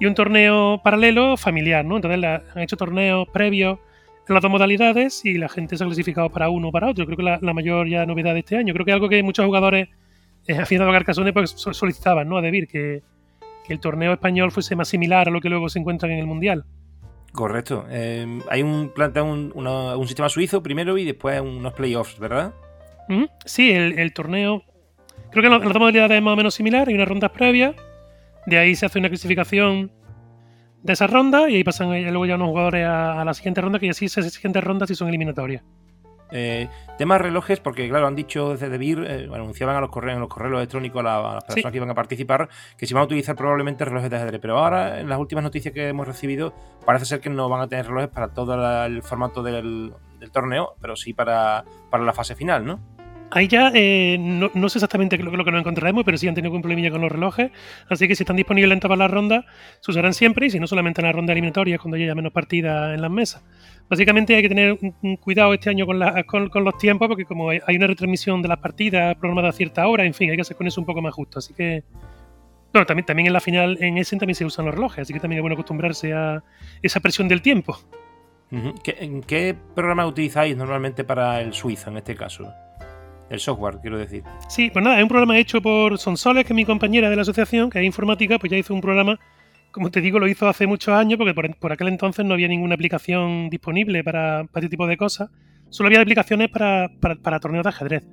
Y 0.00 0.06
un 0.06 0.14
torneo 0.14 0.80
paralelo 0.82 1.36
familiar, 1.36 1.84
¿no? 1.84 1.96
Entonces 1.96 2.22
han 2.24 2.62
hecho 2.62 2.76
torneos 2.76 3.28
previos 3.28 3.78
en 4.26 4.34
las 4.34 4.42
dos 4.42 4.50
modalidades 4.50 5.24
y 5.24 5.38
la 5.38 5.48
gente 5.48 5.76
se 5.76 5.84
ha 5.84 5.86
clasificado 5.86 6.30
para 6.30 6.48
uno 6.48 6.68
o 6.68 6.72
para 6.72 6.90
otro. 6.90 7.06
Creo 7.06 7.16
que 7.16 7.22
la, 7.22 7.38
la 7.40 7.54
mayor 7.54 7.88
ya 7.88 8.04
novedad 8.04 8.34
de 8.34 8.40
este 8.40 8.56
año. 8.56 8.72
Creo 8.74 8.84
que 8.84 8.90
es 8.90 8.94
algo 8.94 9.08
que 9.08 9.22
muchos 9.22 9.46
jugadores 9.46 9.88
eh, 10.46 10.58
a 10.58 10.64
Carcassonne 10.64 11.32
pues, 11.32 11.50
solicitaban, 11.50 12.28
¿no? 12.28 12.38
A 12.38 12.42
Debir, 12.42 12.66
que, 12.66 13.02
que 13.66 13.72
el 13.72 13.80
torneo 13.80 14.12
español 14.12 14.52
fuese 14.52 14.76
más 14.76 14.88
similar 14.88 15.28
a 15.28 15.30
lo 15.30 15.40
que 15.40 15.48
luego 15.48 15.68
se 15.68 15.78
encuentra 15.78 16.10
en 16.12 16.18
el 16.18 16.26
Mundial. 16.26 16.64
Correcto. 17.32 17.86
Eh, 17.90 18.40
hay 18.48 18.62
un 18.62 18.90
plantea 18.94 19.24
un, 19.24 19.52
un, 19.56 20.06
sistema 20.06 20.28
suizo 20.28 20.62
primero 20.62 20.96
y 20.96 21.04
después 21.04 21.40
unos 21.40 21.72
playoffs, 21.72 22.18
¿verdad? 22.18 22.52
Sí, 23.44 23.72
el, 23.72 24.12
torneo. 24.12 24.62
Creo 25.32 25.42
que 25.42 25.48
la, 25.48 25.58
la 25.58 25.78
modalidad 25.78 26.10
es 26.12 26.22
más 26.22 26.32
o 26.32 26.36
menos 26.36 26.54
similar. 26.54 26.88
Hay 26.88 26.94
unas 26.94 27.08
rondas 27.08 27.32
previas. 27.32 27.74
De 28.46 28.58
ahí 28.58 28.76
se 28.76 28.86
hace 28.86 29.00
una 29.00 29.08
clasificación 29.08 29.90
de 30.84 30.92
esas 30.92 31.10
rondas 31.10 31.48
y 31.48 31.56
ahí 31.56 31.64
pasan 31.64 31.88
luego 31.88 32.26
ya 32.26 32.34
unos 32.36 32.48
jugadores 32.48 32.86
a, 32.86 33.24
la 33.24 33.34
siguiente 33.34 33.62
ronda, 33.62 33.78
que 33.78 33.88
así 33.88 34.04
esas 34.04 34.30
siguientes 34.32 34.62
rondas 34.62 34.88
sí 34.88 34.94
son 34.94 35.08
eliminatorias. 35.08 35.64
Eh, 36.36 36.68
temas 36.98 37.20
relojes, 37.20 37.60
porque 37.60 37.88
claro, 37.88 38.08
han 38.08 38.16
dicho 38.16 38.50
desde 38.50 38.68
DeVir, 38.68 39.04
eh, 39.06 39.28
anunciaban 39.32 39.76
a 39.76 39.80
los 39.80 39.88
correos, 39.88 40.16
en 40.16 40.20
los 40.20 40.28
correos 40.28 40.56
electrónicos 40.56 41.04
a, 41.06 41.34
las 41.34 41.44
personas 41.44 41.70
que 41.70 41.76
iban 41.76 41.90
a 41.90 41.94
participar 41.94 42.48
que 42.76 42.88
se 42.88 42.94
van 42.94 43.02
a 43.02 43.04
utilizar 43.04 43.36
probablemente 43.36 43.84
relojes 43.84 44.10
de 44.10 44.16
ajedrez. 44.16 44.40
Pero 44.40 44.58
ahora, 44.58 44.98
en 45.00 45.08
las 45.08 45.20
últimas 45.20 45.44
noticias 45.44 45.72
que 45.72 45.86
hemos 45.86 46.08
recibido, 46.08 46.52
parece 46.84 47.04
ser 47.04 47.20
que 47.20 47.30
no 47.30 47.48
van 47.48 47.60
a 47.60 47.68
tener 47.68 47.86
relojes 47.86 48.10
para 48.10 48.28
todo 48.34 48.84
el 48.84 49.02
formato 49.04 49.44
del, 49.44 49.94
torneo, 50.32 50.74
pero 50.80 50.96
sí 50.96 51.12
para, 51.12 51.64
para 51.90 52.02
la 52.02 52.12
fase 52.12 52.34
final, 52.34 52.64
¿no? 52.64 52.93
Ahí 53.30 53.48
ya 53.48 53.72
eh, 53.74 54.16
no, 54.18 54.68
sé 54.68 54.78
exactamente 54.78 55.18
lo, 55.18 55.30
lo 55.36 55.44
que 55.44 55.50
nos 55.50 55.60
encontraremos, 55.60 56.04
pero 56.04 56.16
sí 56.16 56.28
han 56.28 56.34
tenido 56.34 56.54
un 56.54 56.62
problemilla 56.62 56.90
con 56.90 57.00
los 57.00 57.10
relojes. 57.10 57.50
Así 57.88 58.06
que 58.06 58.14
si 58.14 58.22
están 58.22 58.36
disponibles 58.36 58.72
en 58.72 58.80
todas 58.80 58.98
las 58.98 59.10
rondas, 59.10 59.44
se 59.80 59.90
usarán 59.90 60.14
siempre 60.14 60.46
y 60.46 60.50
si 60.50 60.60
no 60.60 60.66
solamente 60.66 61.00
en 61.00 61.06
la 61.06 61.12
ronda 61.12 61.32
eliminatoria, 61.32 61.78
cuando 61.78 61.96
haya 61.96 62.14
menos 62.14 62.32
partidas 62.32 62.94
en 62.94 63.02
las 63.02 63.10
mesas. 63.10 63.42
Básicamente 63.88 64.34
hay 64.34 64.42
que 64.42 64.48
tener 64.48 64.78
cuidado 65.20 65.52
este 65.52 65.68
año 65.68 65.86
con, 65.86 65.98
los 65.98 66.78
tiempos, 66.78 67.08
porque 67.08 67.24
como 67.24 67.50
hay, 67.50 67.76
una 67.76 67.86
retransmisión 67.86 68.40
de 68.40 68.48
las 68.48 68.58
partidas 68.58 69.14
programada 69.16 69.50
a 69.50 69.52
cierta 69.52 69.86
hora, 69.86 70.04
en 70.04 70.14
fin, 70.14 70.30
hay 70.30 70.36
que 70.36 70.42
hacer 70.42 70.56
con 70.56 70.66
eso 70.66 70.80
un 70.80 70.86
poco 70.86 71.02
más 71.02 71.14
justo. 71.14 71.38
Así 71.38 71.52
que. 71.54 71.82
Bueno, 72.72 72.86
también, 72.86 73.26
en 73.26 73.32
la 73.32 73.40
final, 73.40 73.78
en 73.80 73.98
Essen 73.98 74.18
también 74.18 74.34
se 74.34 74.44
usan 74.44 74.64
los 74.64 74.74
relojes, 74.74 75.00
así 75.00 75.12
que 75.12 75.20
también 75.20 75.38
es 75.38 75.42
bueno 75.42 75.54
acostumbrarse 75.54 76.12
a 76.12 76.42
esa 76.82 76.98
presión 76.98 77.28
del 77.28 77.40
tiempo. 77.40 77.78
¿En 78.50 79.22
qué 79.22 79.54
programa 79.74 80.06
utilizáis 80.06 80.56
normalmente 80.56 81.04
para 81.04 81.40
el 81.40 81.52
suizo 81.52 81.90
en 81.90 81.98
este 81.98 82.16
caso? 82.16 82.52
El 83.30 83.40
software, 83.40 83.78
quiero 83.80 83.98
decir. 83.98 84.22
Sí, 84.48 84.70
pues 84.70 84.84
nada, 84.84 84.98
es 84.98 85.02
un 85.02 85.08
programa 85.08 85.38
hecho 85.38 85.60
por 85.60 85.98
Sonsoles, 85.98 86.44
que 86.44 86.52
es 86.52 86.54
mi 86.54 86.64
compañera 86.64 87.08
de 87.08 87.16
la 87.16 87.22
asociación, 87.22 87.70
que 87.70 87.78
es 87.78 87.84
informática, 87.84 88.38
pues 88.38 88.50
ya 88.50 88.58
hizo 88.58 88.74
un 88.74 88.80
programa, 88.80 89.18
como 89.70 89.90
te 89.90 90.00
digo, 90.00 90.18
lo 90.18 90.28
hizo 90.28 90.46
hace 90.46 90.66
muchos 90.66 90.94
años, 90.94 91.18
porque 91.18 91.34
por, 91.34 91.72
aquel 91.72 91.88
entonces 91.88 92.24
no 92.24 92.34
había 92.34 92.48
ninguna 92.48 92.74
aplicación 92.74 93.48
disponible 93.50 94.04
para, 94.04 94.42
este 94.42 94.68
tipo 94.68 94.86
de 94.86 94.96
cosas. 94.96 95.30
Solo 95.70 95.88
había 95.88 96.00
aplicaciones 96.00 96.50
para, 96.50 96.90
para, 97.00 97.40
torneos 97.40 97.64
de 97.64 97.70
ajedrez. 97.70 98.06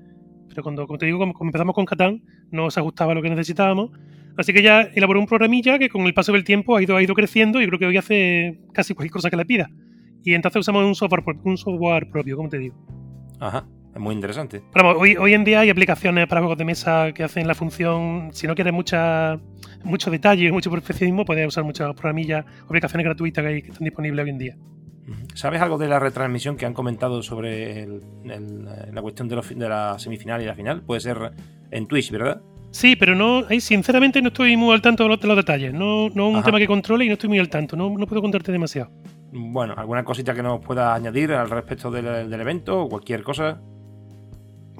Pero 0.47 0.63
cuando, 0.63 0.87
como 0.87 0.97
te 0.97 1.05
digo, 1.05 1.19
como, 1.19 1.33
empezamos 1.41 1.75
con 1.75 1.85
Catán, 1.85 2.23
no 2.49 2.71
se 2.71 2.79
ajustaba 2.79 3.11
a 3.11 3.15
lo 3.15 3.21
que 3.21 3.29
necesitábamos. 3.29 3.91
Así 4.37 4.53
que 4.53 4.63
ya 4.63 4.81
elaboró 4.81 5.19
un 5.19 5.27
programilla 5.27 5.77
que 5.77 5.89
con 5.89 6.01
el 6.03 6.13
paso 6.13 6.31
del 6.31 6.45
tiempo 6.45 6.77
ha 6.77 6.81
ido, 6.81 6.95
ha 6.95 7.03
ido 7.03 7.13
creciendo 7.13 7.61
y 7.61 7.67
creo 7.67 7.77
que 7.77 7.85
hoy 7.85 7.97
hace 7.97 8.61
casi 8.73 8.93
cualquier 8.93 9.11
cosa 9.11 9.29
que 9.29 9.35
le 9.35 9.45
pida. 9.45 9.69
Y 10.23 10.33
entonces 10.33 10.61
usamos 10.61 10.85
un 10.85 10.95
software, 10.95 11.23
un 11.43 11.57
software 11.57 12.09
propio, 12.09 12.37
como 12.37 12.49
te 12.49 12.57
digo. 12.57 12.75
Ajá. 13.39 13.67
Es 13.93 13.99
muy 13.99 14.15
interesante. 14.15 14.61
Pero 14.73 14.97
hoy, 14.97 15.17
hoy 15.17 15.33
en 15.33 15.43
día 15.43 15.61
hay 15.61 15.69
aplicaciones 15.69 16.27
para 16.27 16.41
juegos 16.41 16.57
de 16.57 16.65
mesa 16.65 17.11
que 17.13 17.23
hacen 17.23 17.47
la 17.47 17.55
función, 17.55 18.29
si 18.31 18.47
no 18.47 18.55
quieres 18.55 18.73
mucha, 18.73 19.37
mucho 19.83 20.09
detalle, 20.09 20.51
mucho 20.51 20.71
perfeccionismo, 20.71 21.25
puedes 21.25 21.47
usar 21.47 21.63
muchas 21.63 21.93
programillas, 21.93 22.45
aplicaciones 22.65 23.05
gratuitas 23.05 23.43
que, 23.43 23.47
hay, 23.47 23.61
que 23.61 23.69
están 23.69 23.83
disponibles 23.83 24.23
hoy 24.23 24.29
en 24.29 24.37
día. 24.37 24.55
¿Sabes 25.33 25.61
algo 25.61 25.77
de 25.77 25.87
la 25.87 25.99
retransmisión 25.99 26.55
que 26.55 26.65
han 26.65 26.73
comentado 26.73 27.21
sobre 27.21 27.87
la 28.25 29.01
cuestión 29.01 29.27
de, 29.27 29.41
de, 29.55 29.69
la 29.69 29.99
semifinal 29.99 30.41
y 30.41 30.45
la 30.45 30.55
final? 30.55 30.83
Puede 30.83 31.01
ser 31.01 31.31
en 31.71 31.87
Twitch, 31.87 32.11
¿verdad? 32.11 32.41
Sí, 32.71 32.95
pero 32.95 33.15
no, 33.15 33.43
ahí 33.49 33.59
sinceramente 33.59 34.21
no 34.21 34.29
estoy 34.29 34.55
muy 34.55 34.73
al 34.73 34.81
tanto 34.81 35.03
de 35.03 35.09
los, 35.09 35.35
detalles. 35.35 35.73
No, 35.73 36.09
no 36.09 36.29
es 36.29 36.35
un 36.37 36.43
tema 36.43 36.57
que 36.57 36.67
controle 36.67 37.05
y 37.05 37.07
no 37.07 37.13
estoy 37.13 37.29
muy 37.29 37.39
al 37.39 37.49
tanto. 37.49 37.75
No, 37.75 37.89
no 37.89 38.07
puedo 38.07 38.21
contarte 38.21 38.51
demasiado. 38.51 38.91
Bueno, 39.33 39.73
¿alguna 39.75 40.03
cosita 40.03 40.33
que 40.33 40.41
nos 40.41 40.61
pueda 40.61 40.93
añadir 40.93 41.33
al 41.33 41.49
respecto 41.49 41.91
del, 41.91 42.29
del 42.29 42.41
evento 42.41 42.81
o 42.81 42.89
cualquier 42.89 43.23
cosa? 43.23 43.61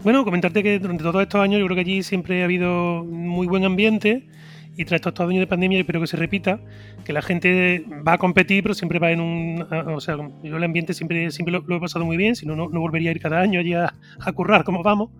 Bueno, 0.03 0.25
comentarte 0.25 0.63
que 0.63 0.79
durante 0.79 1.03
todos 1.03 1.21
estos 1.21 1.41
años 1.41 1.59
yo 1.59 1.65
creo 1.65 1.75
que 1.75 1.81
allí 1.81 2.01
siempre 2.01 2.41
ha 2.41 2.45
habido 2.45 3.05
muy 3.05 3.45
buen 3.45 3.65
ambiente 3.65 4.27
y 4.75 4.83
tras 4.85 4.99
estos 4.99 5.19
años 5.19 5.41
de 5.41 5.47
pandemia 5.47 5.79
espero 5.79 6.01
que 6.01 6.07
se 6.07 6.17
repita, 6.17 6.59
que 7.05 7.13
la 7.13 7.21
gente 7.21 7.85
va 8.07 8.13
a 8.13 8.17
competir 8.17 8.63
pero 8.63 8.73
siempre 8.73 8.97
va 8.97 9.11
en 9.11 9.21
un... 9.21 9.67
O 9.93 10.01
sea, 10.01 10.17
yo 10.41 10.57
el 10.57 10.63
ambiente 10.63 10.95
siempre, 10.95 11.29
siempre 11.29 11.51
lo, 11.51 11.77
he 11.77 11.79
pasado 11.79 12.03
muy 12.03 12.17
bien, 12.17 12.35
si 12.35 12.47
no, 12.47 12.55
no 12.55 12.79
volvería 12.79 13.11
a 13.11 13.13
ir 13.13 13.19
cada 13.19 13.41
año 13.41 13.59
allí 13.59 13.73
a, 13.75 13.93
currar 14.33 14.63
como 14.63 14.81
vamos. 14.81 15.11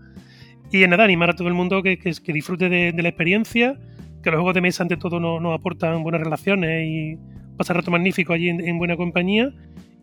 Y 0.71 0.81
en 0.81 0.89
nada, 0.89 1.03
animar 1.03 1.29
a 1.29 1.33
todo 1.33 1.47
el 1.47 1.53
mundo 1.53 1.83
que, 1.83 1.99
que, 1.99 2.33
disfrute 2.33 2.67
de, 2.69 2.93
la 3.03 3.09
experiencia, 3.09 3.77
que 4.23 4.31
los 4.31 4.39
juegos 4.39 4.55
de 4.55 4.61
mesa 4.61 4.81
ante 4.81 4.97
todo 4.97 5.19
nos, 5.19 5.53
aportan 5.53 6.01
buenas 6.01 6.21
relaciones 6.21 6.87
y 6.87 7.17
pasar 7.55 7.75
rato 7.75 7.91
magnífico 7.91 8.33
allí 8.33 8.49
en 8.49 8.77
buena 8.79 8.95
compañía 8.97 9.53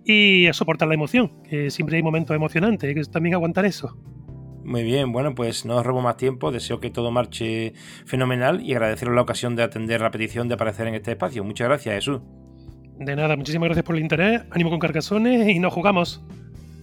y 0.04 0.46
a 0.46 0.52
soportar 0.52 0.86
la 0.86 0.94
emoción, 0.94 1.42
que 1.42 1.70
siempre 1.70 1.96
hay 1.96 2.02
momentos 2.02 2.34
emocionantes, 2.36 2.94
que 2.94 3.02
también 3.10 3.34
aguantar 3.34 3.64
eso. 3.64 3.96
Muy 4.68 4.82
bien, 4.82 5.12
bueno, 5.12 5.34
pues 5.34 5.64
no 5.64 5.76
os 5.76 5.86
robo 5.86 6.02
más 6.02 6.18
tiempo, 6.18 6.50
deseo 6.50 6.78
que 6.78 6.90
todo 6.90 7.10
marche 7.10 7.72
fenomenal 8.04 8.60
y 8.60 8.74
agradeceros 8.74 9.14
la 9.14 9.22
ocasión 9.22 9.56
de 9.56 9.62
atender 9.62 10.02
la 10.02 10.10
petición 10.10 10.46
de 10.46 10.56
aparecer 10.56 10.86
en 10.86 10.94
este 10.94 11.12
espacio. 11.12 11.42
Muchas 11.42 11.68
gracias, 11.68 11.94
Jesús. 11.94 12.20
De 12.98 13.16
nada, 13.16 13.34
muchísimas 13.34 13.68
gracias 13.68 13.86
por 13.86 13.96
el 13.96 14.02
interés, 14.02 14.42
ánimo 14.50 14.68
con 14.68 14.78
Carcasones 14.78 15.48
y 15.48 15.58
nos 15.58 15.72
jugamos. 15.72 16.22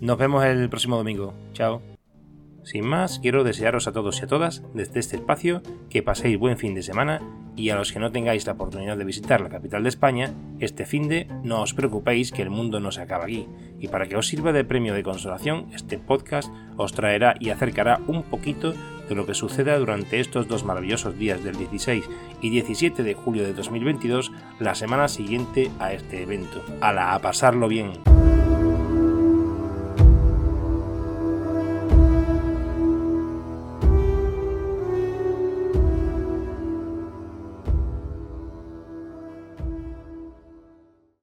Nos 0.02 0.18
vemos 0.18 0.44
el 0.44 0.68
próximo 0.68 0.98
domingo. 0.98 1.36
Chao. 1.54 1.84
Sin 2.64 2.88
más, 2.88 3.20
quiero 3.20 3.44
desearos 3.44 3.88
a 3.88 3.92
todos 3.92 4.20
y 4.20 4.24
a 4.24 4.28
todas, 4.28 4.64
desde 4.74 5.00
este 5.00 5.18
espacio, 5.18 5.62
que 5.92 6.02
paséis 6.02 6.40
buen 6.40 6.58
fin 6.58 6.74
de 6.74 6.82
semana 6.82 7.22
y 7.56 7.70
a 7.70 7.76
los 7.76 7.92
que 7.92 8.00
no 8.00 8.12
tengáis 8.12 8.46
la 8.46 8.54
oportunidad 8.54 8.98
de 8.98 9.06
visitar 9.06 9.42
la 9.42 9.50
capital 9.50 9.84
de 9.84 9.90
España, 9.90 10.34
este 10.60 10.86
fin 10.86 11.08
de 11.08 11.28
no 11.44 11.62
os 11.62 11.74
preocupéis 11.74 12.32
que 12.32 12.42
el 12.42 12.50
mundo 12.50 12.80
no 12.80 12.92
se 12.92 13.02
acaba 13.02 13.26
aquí, 13.26 13.48
y 13.80 13.88
para 13.88 14.08
que 14.08 14.18
os 14.18 14.28
sirva 14.28 14.52
de 14.52 14.64
premio 14.64 14.94
de 14.94 15.04
consolación, 15.04 15.68
este 15.74 15.98
podcast 15.98 16.50
os 16.78 16.94
traerá 16.94 17.36
y 17.40 17.50
acercará 17.50 18.00
un 18.08 18.24
poquito 18.24 18.74
de 19.08 19.16
lo 19.16 19.26
que 19.26 19.34
suceda 19.34 19.78
durante 19.78 20.20
estos 20.20 20.48
dos 20.48 20.64
maravillosos 20.64 21.18
días 21.18 21.44
del 21.44 21.58
16 21.58 22.06
y 22.42 22.50
17 22.50 23.04
de 23.04 23.14
julio 23.14 23.44
de 23.44 23.54
2022, 23.54 24.32
la 24.60 24.76
semana 24.76 25.08
siguiente 25.08 25.70
a 25.80 25.94
este 25.94 26.24
evento. 26.24 26.64
¡Hala, 26.82 27.14
a 27.14 27.20
pasarlo 27.20 27.68
bien! 27.68 27.92